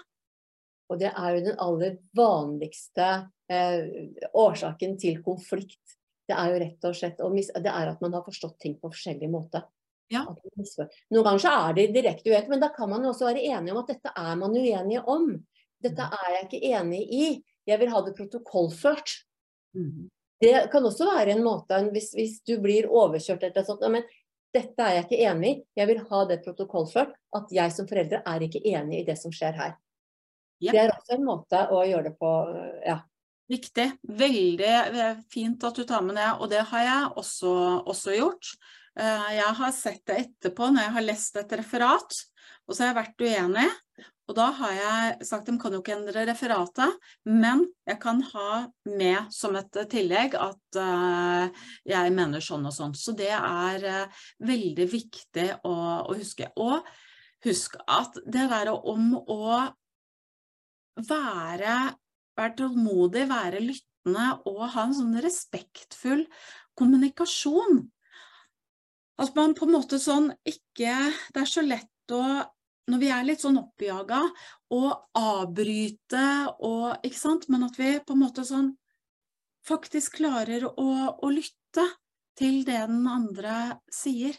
Og 0.87 0.99
det 1.01 1.11
er 1.11 1.35
jo 1.35 1.45
den 1.49 1.57
aller 1.63 1.97
vanligste 2.15 3.07
eh, 3.51 3.87
årsaken 4.33 4.95
til 5.01 5.19
konflikt. 5.25 5.81
Det 6.27 6.35
er 6.35 6.51
jo 6.51 6.61
rett 6.63 6.87
og 6.87 6.95
slett 6.95 7.19
det 7.63 7.71
er 7.71 7.91
at 7.91 8.01
man 8.03 8.15
har 8.15 8.23
forstått 8.25 8.57
ting 8.63 8.77
på 8.79 8.91
forskjellig 8.91 9.29
måte. 9.31 9.63
Ja. 10.11 10.23
Noen 10.23 11.23
ganger 11.25 11.41
så 11.43 11.53
er 11.67 11.75
det 11.75 11.89
direkte 11.95 12.31
uenige, 12.31 12.51
men 12.51 12.63
da 12.63 12.69
kan 12.75 12.89
man 12.91 13.03
jo 13.03 13.11
også 13.11 13.27
være 13.27 13.43
enige 13.43 13.73
om 13.75 13.81
at 13.81 13.91
dette 13.91 14.11
er 14.15 14.35
man 14.39 14.55
uenige 14.55 15.03
om. 15.03 15.31
Dette 15.83 16.03
mm. 16.03 16.13
er 16.19 16.35
jeg 16.35 16.45
ikke 16.47 16.61
enig 16.79 17.01
i. 17.03 17.25
Jeg 17.67 17.81
vil 17.81 17.91
ha 17.91 18.03
det 18.05 18.15
protokollført. 18.15 19.17
Mm. 19.75 20.07
Det 20.39 20.53
kan 20.71 20.85
også 20.85 21.09
være 21.09 21.33
en 21.33 21.43
måte, 21.43 21.79
hvis, 21.91 22.11
hvis 22.15 22.39
du 22.47 22.55
blir 22.63 22.87
overkjørt 22.87 23.43
eller 23.47 23.65
sånt, 23.67 23.83
men 23.91 24.05
dette 24.55 24.83
er 24.83 24.95
jeg 24.95 25.07
ikke 25.07 25.23
enig 25.31 25.49
i, 25.49 25.57
jeg 25.81 25.89
vil 25.89 26.03
ha 26.09 26.21
det 26.29 26.39
protokollført, 26.45 27.15
at 27.35 27.51
jeg 27.53 27.73
som 27.73 27.89
foreldre 27.89 28.21
er 28.25 28.45
ikke 28.45 28.63
enig 28.69 29.01
i 29.01 29.07
det 29.07 29.17
som 29.19 29.33
skjer 29.33 29.57
her. 29.57 29.75
Yep. 30.57 30.71
Det 30.73 30.81
er 30.81 30.93
også 30.95 31.15
en 31.17 31.27
måte 31.27 31.61
å 31.73 31.83
gjøre 31.85 32.09
det 32.09 32.15
på, 32.17 32.33
ja. 32.85 32.97
Viktig. 33.47 33.85
Veldig 34.19 34.71
eh, 34.73 35.19
fint 35.31 35.61
at 35.63 35.77
du 35.77 35.85
tar 35.87 36.03
med 36.03 36.17
det, 36.19 36.27
og 36.35 36.49
det 36.51 36.65
har 36.67 36.83
jeg 36.83 37.11
også, 37.21 37.53
også 37.87 38.17
gjort. 38.17 38.49
Eh, 38.99 39.27
jeg 39.37 39.53
har 39.61 39.75
sett 39.75 40.03
det 40.09 40.17
etterpå 40.25 40.67
når 40.71 40.83
jeg 40.87 40.95
har 40.97 41.05
lest 41.05 41.39
et 41.39 41.55
referat, 41.61 42.17
og 42.67 42.73
så 42.75 42.83
har 42.83 42.91
jeg 42.91 42.97
vært 42.97 43.23
uenig. 43.23 43.69
Og 44.27 44.35
da 44.35 44.49
har 44.57 44.73
jeg 44.75 45.27
sagt 45.29 45.47
de 45.47 45.55
kan 45.61 45.71
jo 45.71 45.79
ikke 45.79 45.95
endre 45.95 46.25
referatet, 46.27 46.97
men 47.23 47.63
jeg 47.87 47.99
kan 48.03 48.19
ha 48.33 48.51
med 48.91 49.31
som 49.31 49.55
et 49.55 49.79
tillegg 49.87 50.35
at 50.35 50.79
uh, 50.81 51.47
jeg 51.87 52.11
mener 52.15 52.43
sånn 52.43 52.67
og 52.67 52.75
sånn. 52.75 52.95
Så 52.97 53.15
det 53.15 53.31
er 53.31 53.85
uh, 53.87 54.25
veldig 54.43 54.87
viktig 54.91 55.47
å, 55.63 55.75
å, 56.03 56.17
huske. 56.19 56.49
Og 56.59 56.83
husk 57.47 57.79
at 57.87 58.19
det 58.27 58.49
der 58.51 58.73
om 58.75 59.13
å 59.15 59.69
være 60.97 61.77
være 62.37 62.55
tålmodig, 62.61 63.25
være 63.29 63.61
lyttende 63.63 64.27
og 64.47 64.63
ha 64.75 64.87
en 64.87 64.95
sånn 64.95 65.17
respektfull 65.23 66.25
kommunikasjon. 66.77 67.81
At 69.17 69.33
man 69.37 69.55
på 69.57 69.65
en 69.65 69.73
måte 69.73 69.97
sånn 69.97 70.27
ikke 70.45 70.93
Det 71.33 71.41
er 71.41 71.49
så 71.49 71.63
lett 71.65 72.13
å 72.13 72.21
når 72.87 72.99
vi 73.01 73.07
er 73.11 73.25
litt 73.27 73.41
sånn 73.43 73.57
oppjaga, 73.59 74.21
å 74.71 74.81
avbryte 75.19 76.27
og 76.63 77.03
Ikke 77.03 77.19
sant? 77.19 77.49
Men 77.51 77.65
at 77.67 77.75
vi 77.75 77.97
på 77.99 78.15
en 78.15 78.21
måte 78.21 78.45
sånn 78.47 78.69
faktisk 79.67 80.21
klarer 80.21 80.63
å, 80.69 80.91
å 81.19 81.27
lytte 81.27 81.83
til 82.39 82.61
det 82.63 82.79
den 82.87 83.09
andre 83.11 83.81
sier. 83.91 84.37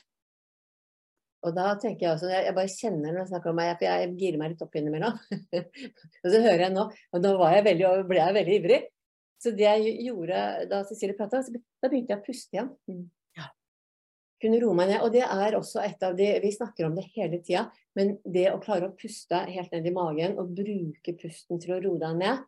Og 1.47 1.55
da 1.55 1.73
tenker 1.79 2.07
jeg 2.07 2.15
også, 2.17 2.31
jeg, 2.33 2.55
bare 2.57 2.71
kjenner 2.73 3.13
når 3.13 3.21
jeg 3.23 3.31
snakker 3.31 3.53
om 3.53 3.59
meg, 3.61 3.75
for 3.79 3.87
jeg 3.87 4.15
girer 4.19 4.41
meg 4.41 4.53
litt 4.53 4.63
opp 4.65 4.79
innimellom. 4.79 5.19
og 6.25 6.33
så 6.33 6.41
hører 6.43 6.65
jeg 6.65 6.75
nå, 6.75 6.87
og 7.15 7.23
nå 7.23 7.35
jeg 7.55 7.67
veldig, 7.69 7.91
ble 8.09 8.19
jeg 8.19 8.37
veldig 8.39 8.57
ivrig. 8.57 8.81
Så 9.39 9.53
det 9.55 9.69
jeg 9.69 9.95
gjorde 10.09 10.41
da 10.71 10.83
Cecilie 10.89 11.15
prata, 11.15 11.45
da 11.47 11.91
begynte 11.91 12.15
jeg 12.15 12.19
å 12.19 12.27
puste 12.27 12.57
igjen. 12.57 12.73
Mm. 12.91 13.05
Ja. 13.39 13.47
Kunne 14.43 14.61
roe 14.65 14.75
meg 14.81 14.91
ned. 14.91 15.05
Og 15.07 15.15
det 15.15 15.23
er 15.29 15.59
også 15.59 15.85
et 15.85 16.03
av 16.03 16.19
de 16.19 16.27
Vi 16.43 16.53
snakker 16.57 16.89
om 16.89 16.99
det 16.99 17.07
hele 17.15 17.39
tida, 17.47 17.69
men 17.99 18.17
det 18.27 18.49
å 18.51 18.59
klare 18.63 18.91
å 18.91 18.97
puste 18.99 19.45
helt 19.47 19.75
ned 19.77 19.87
i 19.87 19.95
magen 19.95 20.35
og 20.43 20.51
bruke 20.59 21.15
pusten 21.23 21.63
til 21.63 21.77
å 21.77 21.83
roe 21.85 22.03
deg 22.03 22.19
ned, 22.19 22.43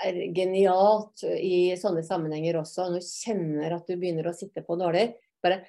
er 0.00 0.16
genialt 0.32 1.26
i 1.36 1.76
sånne 1.76 2.00
sammenhenger 2.06 2.62
også. 2.62 2.88
Når 2.88 3.04
du 3.04 3.12
kjenner 3.12 3.76
at 3.76 3.84
du 3.84 3.98
begynner 4.00 4.30
å 4.30 4.36
sitte 4.36 4.64
på 4.64 4.80
dårlig. 4.80 5.10
bare 5.44 5.62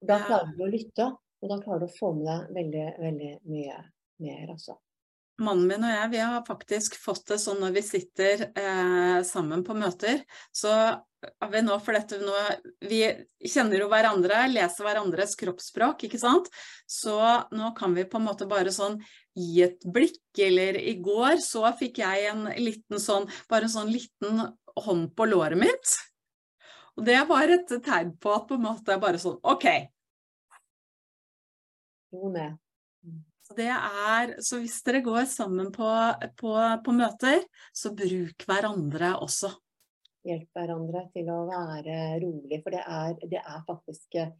da 0.00 0.18
klarer 0.24 0.56
du 0.56 0.64
å 0.66 0.72
lytte, 0.72 1.12
og 1.42 1.52
da 1.52 1.60
klarer 1.62 1.84
du 1.84 1.88
å 1.88 1.96
få 1.98 2.12
med 2.16 2.26
deg 2.28 2.58
veldig, 2.58 2.88
veldig 3.04 3.32
mye 3.52 3.78
mer, 4.24 4.50
altså. 4.56 4.78
Mannen 5.36 5.66
min 5.68 5.84
og 5.84 5.92
jeg 5.92 6.12
vi 6.14 6.20
har 6.22 6.44
faktisk 6.46 6.94
fått 6.96 7.26
det 7.28 7.36
sånn 7.42 7.58
når 7.60 7.74
vi 7.74 7.82
sitter 7.84 8.46
eh, 8.56 9.18
sammen 9.28 9.60
på 9.66 9.76
møter, 9.76 10.22
så 10.48 10.72
har 11.26 11.50
vi 11.52 11.60
nå, 11.64 11.76
for 11.82 11.96
dette 11.96 12.18
nå, 12.22 12.32
Vi 12.88 13.02
kjenner 13.44 13.82
jo 13.82 13.90
hverandre, 13.90 14.46
leser 14.52 14.86
hverandres 14.86 15.36
kroppsspråk, 15.36 16.06
ikke 16.06 16.20
sant. 16.20 16.48
Så 16.88 17.16
nå 17.52 17.72
kan 17.76 17.96
vi 17.96 18.06
på 18.08 18.20
en 18.20 18.28
måte 18.28 18.48
bare 18.48 18.72
sånn 18.72 18.98
gi 19.36 19.64
et 19.66 19.84
blikk, 19.92 20.22
eller 20.38 20.78
i 20.80 20.96
går 21.04 21.40
så 21.44 21.66
fikk 21.76 22.00
jeg 22.04 22.30
en 22.30 22.46
liten 22.56 23.02
sånn, 23.02 23.28
bare 23.50 23.68
en 23.68 23.76
sånn 23.76 23.92
liten 23.92 24.44
hånd 24.86 25.10
på 25.16 25.28
låret 25.28 25.60
mitt. 25.60 25.96
Og 26.96 27.04
det 27.04 27.18
var 27.28 27.52
et 27.52 27.76
tegn 27.84 28.14
på 28.20 28.32
at 28.32 28.46
på 28.48 28.56
en 28.56 28.64
måte 28.64 28.96
bare 29.00 29.20
sånn 29.20 29.36
OK. 29.44 29.66
Så, 33.46 33.54
det 33.54 33.68
er, 33.70 34.32
så 34.42 34.58
hvis 34.58 34.80
dere 34.86 35.04
går 35.06 35.26
sammen 35.30 35.68
på, 35.74 35.86
på, 36.40 36.54
på 36.82 36.94
møter, 36.96 37.44
så 37.76 37.92
bruk 37.94 38.46
hverandre 38.48 39.12
også. 39.22 39.52
Hjelp 40.26 40.58
hverandre 40.58 41.04
til 41.14 41.28
å 41.30 41.44
være 41.46 42.16
rolig, 42.24 42.58
for 42.64 42.74
det 42.74 42.82
er, 42.82 43.12
det 43.30 43.38
er 43.38 43.60
faktisk 43.68 44.18
eh, 44.18 44.32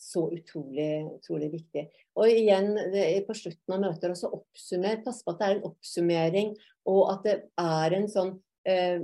så 0.00 0.26
utrolig, 0.34 0.90
utrolig 1.14 1.48
viktig. 1.54 1.86
Og 2.20 2.28
igjen 2.28 2.74
det, 2.92 3.06
på 3.24 3.36
slutten 3.38 3.76
av 3.76 3.82
møter 3.86 4.12
også 4.12 4.32
oppsummer. 4.36 5.00
Pass 5.06 5.22
på 5.24 5.32
at 5.32 5.40
det 5.40 5.48
er 5.48 5.56
en 5.56 5.66
oppsummering, 5.70 6.54
og 6.90 7.02
at 7.14 7.26
det 7.28 7.36
er 7.64 7.96
en 7.96 8.08
sånn 8.12 8.34
eh, 8.68 9.00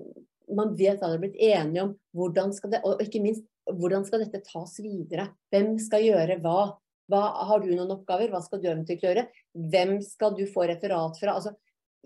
Man 0.55 0.75
vet 0.79 1.01
hva 1.01 1.11
de 1.11 1.17
har 1.17 1.23
blitt 1.23 1.39
enige 1.43 1.85
om. 1.87 1.93
Hvordan 2.17 2.53
skal 2.55 2.75
det, 2.75 2.83
og 2.87 3.03
ikke 3.03 3.23
minst 3.25 3.47
hvordan 3.67 4.05
skal 4.07 4.23
dette 4.23 4.45
tas 4.47 4.77
videre? 4.83 5.31
Hvem 5.51 5.75
skal 5.83 6.05
gjøre 6.07 6.39
hva? 6.43 6.59
Hva, 7.11 7.23
har 7.49 7.63
du 7.63 7.71
noen 7.73 7.95
oppgaver? 7.95 8.31
Hva 8.31 8.41
skal 8.43 8.63
du 8.63 8.69
eventuelt 8.71 9.03
gjøre? 9.03 9.27
Hvem 9.55 9.99
skal 10.07 10.35
du 10.39 10.45
få 10.51 10.67
referat 10.71 11.19
fra? 11.21 11.37
Altså, 11.39 11.55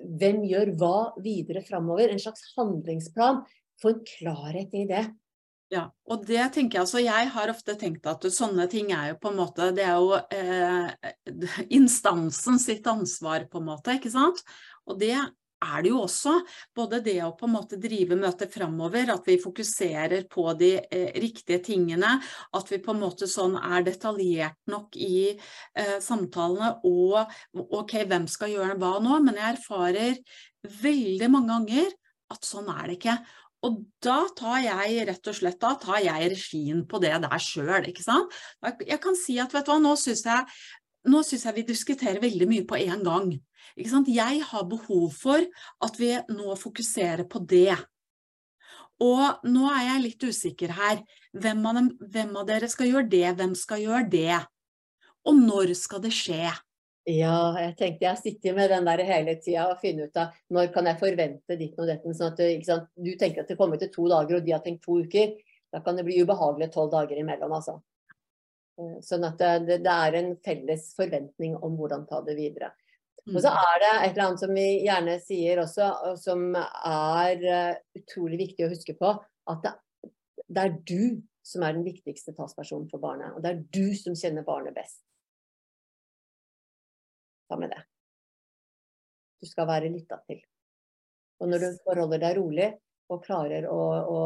hvem 0.00 0.42
gjør 0.48 0.74
hva 0.80 0.96
videre 1.20 1.64
framover? 1.64 2.12
En 2.12 2.20
slags 2.20 2.44
handlingsplan. 2.56 3.42
Få 3.80 3.94
en 3.94 4.04
klarhet 4.08 4.76
i 4.76 4.86
det. 4.88 5.04
Ja, 5.70 5.84
og 6.10 6.24
det 6.26 6.42
tenker 6.56 6.80
jeg 6.80 6.82
altså, 6.82 6.98
Jeg 6.98 7.28
har 7.30 7.50
ofte 7.52 7.76
tenkt 7.78 8.06
at 8.10 8.24
sånne 8.34 8.64
ting 8.72 8.88
er 8.90 9.12
jo 9.12 9.20
på 9.22 9.30
en 9.30 9.36
måte 9.38 9.68
Det 9.70 9.84
er 9.86 10.00
jo 10.02 10.16
eh, 10.34 11.60
instansen 11.78 12.58
sitt 12.58 12.88
ansvar, 12.90 13.46
på 13.46 13.60
en 13.60 13.68
måte. 13.68 13.94
ikke 14.00 14.10
sant? 14.12 14.42
Og 14.88 14.98
det 14.98 15.14
er 15.60 15.82
det 15.84 15.92
jo 15.92 16.02
også. 16.04 16.34
Både 16.76 17.00
det 17.04 17.18
å 17.24 17.32
på 17.38 17.48
en 17.48 17.54
måte 17.54 17.78
drive 17.80 18.18
møtet 18.18 18.52
framover, 18.54 19.12
at 19.14 19.26
vi 19.28 19.38
fokuserer 19.42 20.26
på 20.30 20.46
de 20.60 20.72
eh, 20.82 21.10
riktige 21.20 21.60
tingene, 21.70 22.16
at 22.56 22.72
vi 22.72 22.80
på 22.82 22.94
en 22.94 23.02
måte 23.04 23.28
sånn 23.30 23.58
er 23.60 23.84
detaljert 23.86 24.58
nok 24.70 24.96
i 24.96 25.34
eh, 25.34 25.98
samtalene, 26.02 26.76
og 26.88 27.20
ok, 27.80 28.00
hvem 28.08 28.28
skal 28.30 28.54
gjøre 28.54 28.78
hva 28.80 28.96
nå? 29.04 29.20
Men 29.26 29.40
jeg 29.40 29.58
erfarer 29.58 30.18
veldig 30.80 31.30
mange 31.32 31.54
ganger 31.54 31.94
at 32.30 32.46
sånn 32.46 32.68
er 32.72 32.88
det 32.88 32.98
ikke. 33.00 33.20
Og 33.66 33.80
da 34.00 34.22
tar 34.36 34.60
jeg 34.64 35.06
rett 35.10 35.28
og 35.28 35.36
slett 35.36 35.60
da 35.60 35.74
tar 35.80 36.00
jeg 36.00 36.30
regien 36.32 36.84
på 36.88 37.00
det 37.02 37.12
der 37.26 37.42
sjøl, 37.44 37.90
ikke 37.90 38.04
sant. 38.04 38.32
Jeg 38.86 39.00
kan 39.02 39.18
si 39.18 39.36
at 39.42 39.52
vet 39.52 39.68
du 39.68 39.74
hva, 39.74 39.80
nå 39.82 39.92
syns 40.00 40.24
jeg, 40.24 40.46
jeg 41.04 41.56
vi 41.58 41.66
diskuterer 41.68 42.22
veldig 42.22 42.48
mye 42.48 42.64
på 42.68 42.80
en 42.80 43.04
gang. 43.04 43.34
Jeg 43.76 44.42
har 44.50 44.68
behov 44.68 45.10
for 45.14 45.44
at 45.80 46.00
vi 46.00 46.14
nå 46.28 46.54
fokuserer 46.58 47.24
på 47.28 47.42
det. 47.44 47.76
Og 49.00 49.44
nå 49.48 49.68
er 49.72 49.84
jeg 49.86 50.04
litt 50.04 50.24
usikker 50.28 50.72
her. 50.76 51.04
Hvem 51.32 51.62
av, 51.66 51.78
dem, 51.78 51.92
hvem 52.12 52.34
av 52.36 52.48
dere 52.48 52.68
skal 52.68 52.90
gjøre 52.90 53.08
det? 53.08 53.28
Hvem 53.38 53.54
skal 53.56 53.80
gjøre 53.80 54.08
det? 54.12 54.40
Og 55.28 55.38
når 55.40 55.72
skal 55.78 56.02
det 56.04 56.12
skje? 56.16 56.50
Ja, 57.08 57.56
jeg 57.56 57.76
tenkte 57.78 58.04
jeg 58.04 58.20
sitter 58.20 58.56
med 58.56 58.70
den 58.70 58.84
der 58.86 59.00
hele 59.08 59.34
tida 59.40 59.70
og 59.70 59.80
finner 59.80 60.10
ut 60.10 60.18
av 60.20 60.34
når 60.52 60.68
kan 60.74 60.88
jeg 60.90 61.00
forvente 61.00 61.56
ditt 61.56 61.78
og 61.80 61.88
dette. 61.88 62.12
Sånn 62.16 62.34
at 62.34 62.90
du, 62.92 63.12
tenker 63.16 63.42
at 63.42 63.48
det 63.48 63.56
kommer 63.58 63.80
til 63.80 63.90
to 63.94 64.04
dager, 64.10 64.36
og 64.36 64.44
de 64.44 64.52
har 64.52 64.60
tenkt 64.64 64.84
to 64.84 65.00
uker. 65.00 65.32
Da 65.72 65.80
kan 65.84 65.96
det 65.96 66.04
bli 66.04 66.20
ubehagelig 66.20 66.68
tolv 66.74 66.92
dager 66.92 67.16
imellom, 67.16 67.54
altså. 67.56 67.78
Eh, 68.80 68.98
sånn 69.06 69.24
at 69.28 69.40
det, 69.40 69.80
det, 69.86 69.94
er 69.94 70.18
en 70.18 70.34
felles 70.44 70.90
forventning 70.98 71.56
om 71.56 71.76
hvordan 71.78 72.06
ta 72.10 72.20
det 72.26 72.36
videre. 72.38 72.72
Og 73.28 73.36
så 73.36 73.50
mm. 73.52 73.58
er 73.60 73.80
det 73.82 73.90
et 73.92 74.10
eller 74.10 74.24
annet 74.26 74.42
som 74.42 74.52
vi 74.56 74.66
gjerne 74.86 75.16
sier 75.22 75.60
også, 75.62 75.88
og 76.08 76.20
som 76.20 76.44
er 76.56 77.44
uh, 77.44 77.80
utrolig 78.00 78.40
viktig 78.46 78.66
å 78.66 78.70
huske 78.72 78.94
på, 78.98 79.12
at 79.52 79.66
det, 79.66 79.74
det, 80.46 80.64
er 80.64 80.76
du 80.88 81.02
som 81.46 81.64
er 81.66 81.76
den 81.76 81.86
viktigste 81.86 82.34
talspersonen 82.36 82.88
for 82.90 83.02
barnet. 83.02 83.34
Og 83.34 83.44
det 83.44 83.52
er 83.52 83.62
du 83.76 83.96
som 83.98 84.16
kjenner 84.16 84.46
barnet 84.46 84.76
best. 84.76 85.02
Ta 87.50 87.58
med 87.60 87.72
det. 87.74 87.82
Du 89.40 89.48
skal 89.48 89.68
være 89.68 89.90
lytta 89.92 90.20
til. 90.28 90.40
Og 91.40 91.48
når 91.48 91.64
du 91.64 91.82
forholder 91.84 92.20
deg 92.22 92.36
rolig 92.36 92.68
og 93.10 93.22
klarer 93.24 93.66
å, 93.66 93.78
å, 94.06 94.18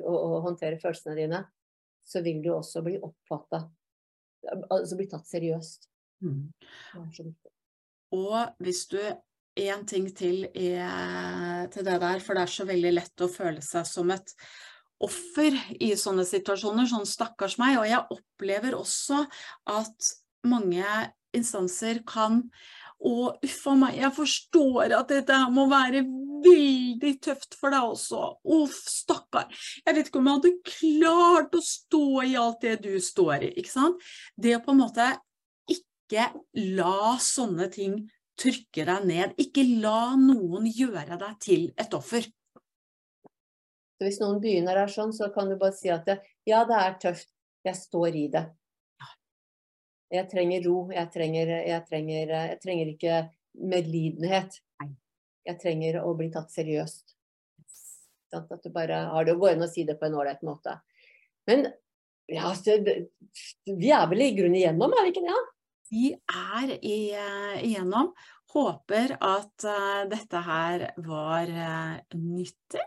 å, 0.00 0.14
å 0.14 0.42
håndtere 0.46 0.78
følelsene 0.80 1.18
dine, 1.18 1.42
så 2.06 2.22
vil 2.24 2.40
du 2.42 2.52
også 2.54 2.82
bli 2.86 2.98
oppfatta 2.98 3.66
Altså 4.72 4.96
bli 4.96 5.04
tatt 5.04 5.26
seriøst. 5.28 5.82
Mm. 6.24 6.46
Og 8.16 8.62
hvis 8.62 8.86
du 8.92 9.00
En 9.60 9.82
ting 9.84 10.06
til 10.16 10.44
er, 10.54 11.66
til 11.74 11.84
det 11.84 11.96
der, 12.00 12.20
for 12.22 12.38
det 12.38 12.44
er 12.46 12.52
så 12.54 12.64
veldig 12.64 12.92
lett 12.94 13.22
å 13.24 13.28
føle 13.28 13.60
seg 13.60 13.82
som 13.84 14.12
et 14.14 14.30
offer 15.02 15.56
i 15.82 15.90
sånne 15.98 16.22
situasjoner, 16.24 16.86
sånn 16.88 17.04
stakkars 17.04 17.58
meg. 17.60 17.74
Og 17.80 17.88
jeg 17.90 18.14
opplever 18.14 18.76
også 18.78 19.24
at 19.74 20.12
mange 20.48 20.86
instanser 21.36 22.00
kan 22.08 22.44
og 23.00 23.40
uff 23.46 23.60
a 23.70 23.74
meg, 23.80 23.96
jeg 23.96 24.12
forstår 24.12 24.92
at 24.92 25.08
dette 25.08 25.36
må 25.54 25.64
være 25.70 26.02
veldig 26.44 27.12
tøft 27.24 27.56
for 27.56 27.72
deg 27.72 27.94
også. 27.94 28.20
Uff, 28.56 28.76
stakkar. 28.92 29.48
Jeg 29.86 29.96
vet 29.96 30.10
ikke 30.10 30.20
om 30.20 30.28
jeg 30.28 30.40
hadde 30.40 30.52
klart 30.68 31.56
å 31.56 31.62
stå 31.64 32.04
i 32.26 32.36
alt 32.40 32.60
det 32.66 32.76
du 32.84 32.92
står 33.00 33.48
i. 33.48 33.52
ikke 33.62 33.72
sant? 33.72 34.04
Det 34.36 34.58
å 34.58 34.62
på 34.64 34.74
en 34.74 34.82
måte 34.82 35.08
ikke 36.10 36.26
la 36.74 37.14
sånne 37.22 37.68
ting 37.70 38.00
trykke 38.40 38.86
deg 38.88 39.06
ned. 39.06 39.34
Ikke 39.40 39.64
la 39.82 40.16
noen 40.18 40.66
gjøre 40.66 41.18
deg 41.20 41.36
til 41.42 41.66
et 41.78 41.94
offer. 41.94 42.26
Så 44.00 44.06
hvis 44.06 44.20
noen 44.22 44.40
begynner 44.40 44.78
der 44.80 44.90
sånn, 44.90 45.12
så 45.12 45.28
kan 45.34 45.50
du 45.50 45.58
bare 45.60 45.76
si 45.76 45.90
at 45.92 46.08
ja, 46.48 46.64
det 46.64 46.78
er 46.78 46.96
tøft. 47.02 47.30
Jeg 47.60 47.76
står 47.76 48.16
i 48.16 48.26
det. 48.32 48.46
Jeg 50.10 50.26
trenger 50.30 50.64
ro. 50.64 50.78
Jeg 50.90 51.10
trenger, 51.12 51.52
jeg 51.68 51.84
trenger, 51.86 52.34
jeg 52.48 52.58
trenger 52.62 52.92
ikke 52.94 53.18
medlidenhet. 53.60 54.56
Jeg 55.46 55.60
trenger 55.60 56.00
å 56.02 56.14
bli 56.16 56.30
tatt 56.32 56.50
seriøst. 56.54 57.14
At 58.32 58.50
du 58.64 58.70
bare 58.72 59.04
har 59.12 59.26
det 59.26 59.36
å 59.36 59.42
gå 59.42 59.52
inn 59.52 59.62
og 59.66 59.70
si 59.70 59.84
det 59.84 59.98
på 60.00 60.08
en 60.08 60.16
ålreit 60.16 60.42
måte. 60.46 60.78
Men 61.50 61.68
ja, 62.30 62.50
vi 63.66 63.90
er 63.92 64.10
vel 64.10 64.24
i 64.24 64.32
grunnen 64.36 64.58
igjennom, 64.58 64.94
er 64.94 65.04
vi 65.04 65.12
ikke 65.12 65.24
det? 65.26 65.34
Ja? 65.34 65.59
Vi 65.90 66.12
er 66.14 66.72
igjennom. 66.78 68.12
Håper 68.50 69.14
at 69.14 69.66
uh, 69.66 70.06
dette 70.10 70.40
her 70.46 70.88
var 71.06 71.50
uh, 71.50 72.00
nyttig. 72.18 72.82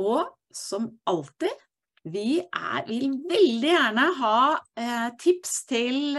Og 0.00 0.28
som 0.54 0.88
alltid, 1.08 1.64
vi 2.08 2.40
er, 2.40 2.84
vil 2.88 3.18
veldig 3.28 3.72
gjerne 3.72 4.04
ha 4.20 4.38
tips 5.20 5.56
til 5.68 6.16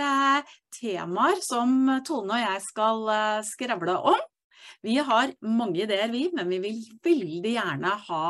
temaer 0.75 1.39
som 1.41 1.71
Tone 2.05 2.35
og 2.35 2.43
jeg 2.43 2.61
skal 2.67 3.01
skravle 3.47 3.95
om. 4.11 4.19
Vi 4.85 4.99
har 5.01 5.33
mange 5.41 5.81
ideer, 5.87 6.11
vi, 6.11 6.27
men 6.35 6.51
vi 6.51 6.59
vil 6.67 6.83
veldig 7.03 7.55
gjerne 7.55 7.95
ha 8.05 8.23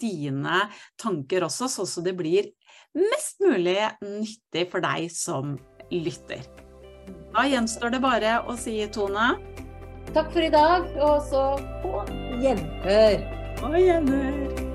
dine 0.00 0.64
tanker 1.00 1.46
også, 1.46 1.70
sånn 1.70 1.92
at 1.92 2.10
det 2.10 2.18
blir 2.18 2.50
mest 2.98 3.40
mulig 3.44 3.78
nyttig 4.02 4.68
for 4.72 4.84
deg 4.84 5.08
som 5.14 5.56
lytter. 5.92 6.63
Da 7.34 7.42
gjenstår 7.50 7.90
det 7.90 7.98
bare 7.98 8.36
å 8.46 8.54
si, 8.54 8.76
Tone 8.94 9.32
Takk 10.14 10.28
for 10.30 10.44
i 10.44 10.50
dag, 10.52 10.84
og 11.02 11.24
så 11.26 11.42
på 11.82 12.04
gjenhør. 12.38 13.24
På 13.58 13.72
gjenhør. 13.74 14.73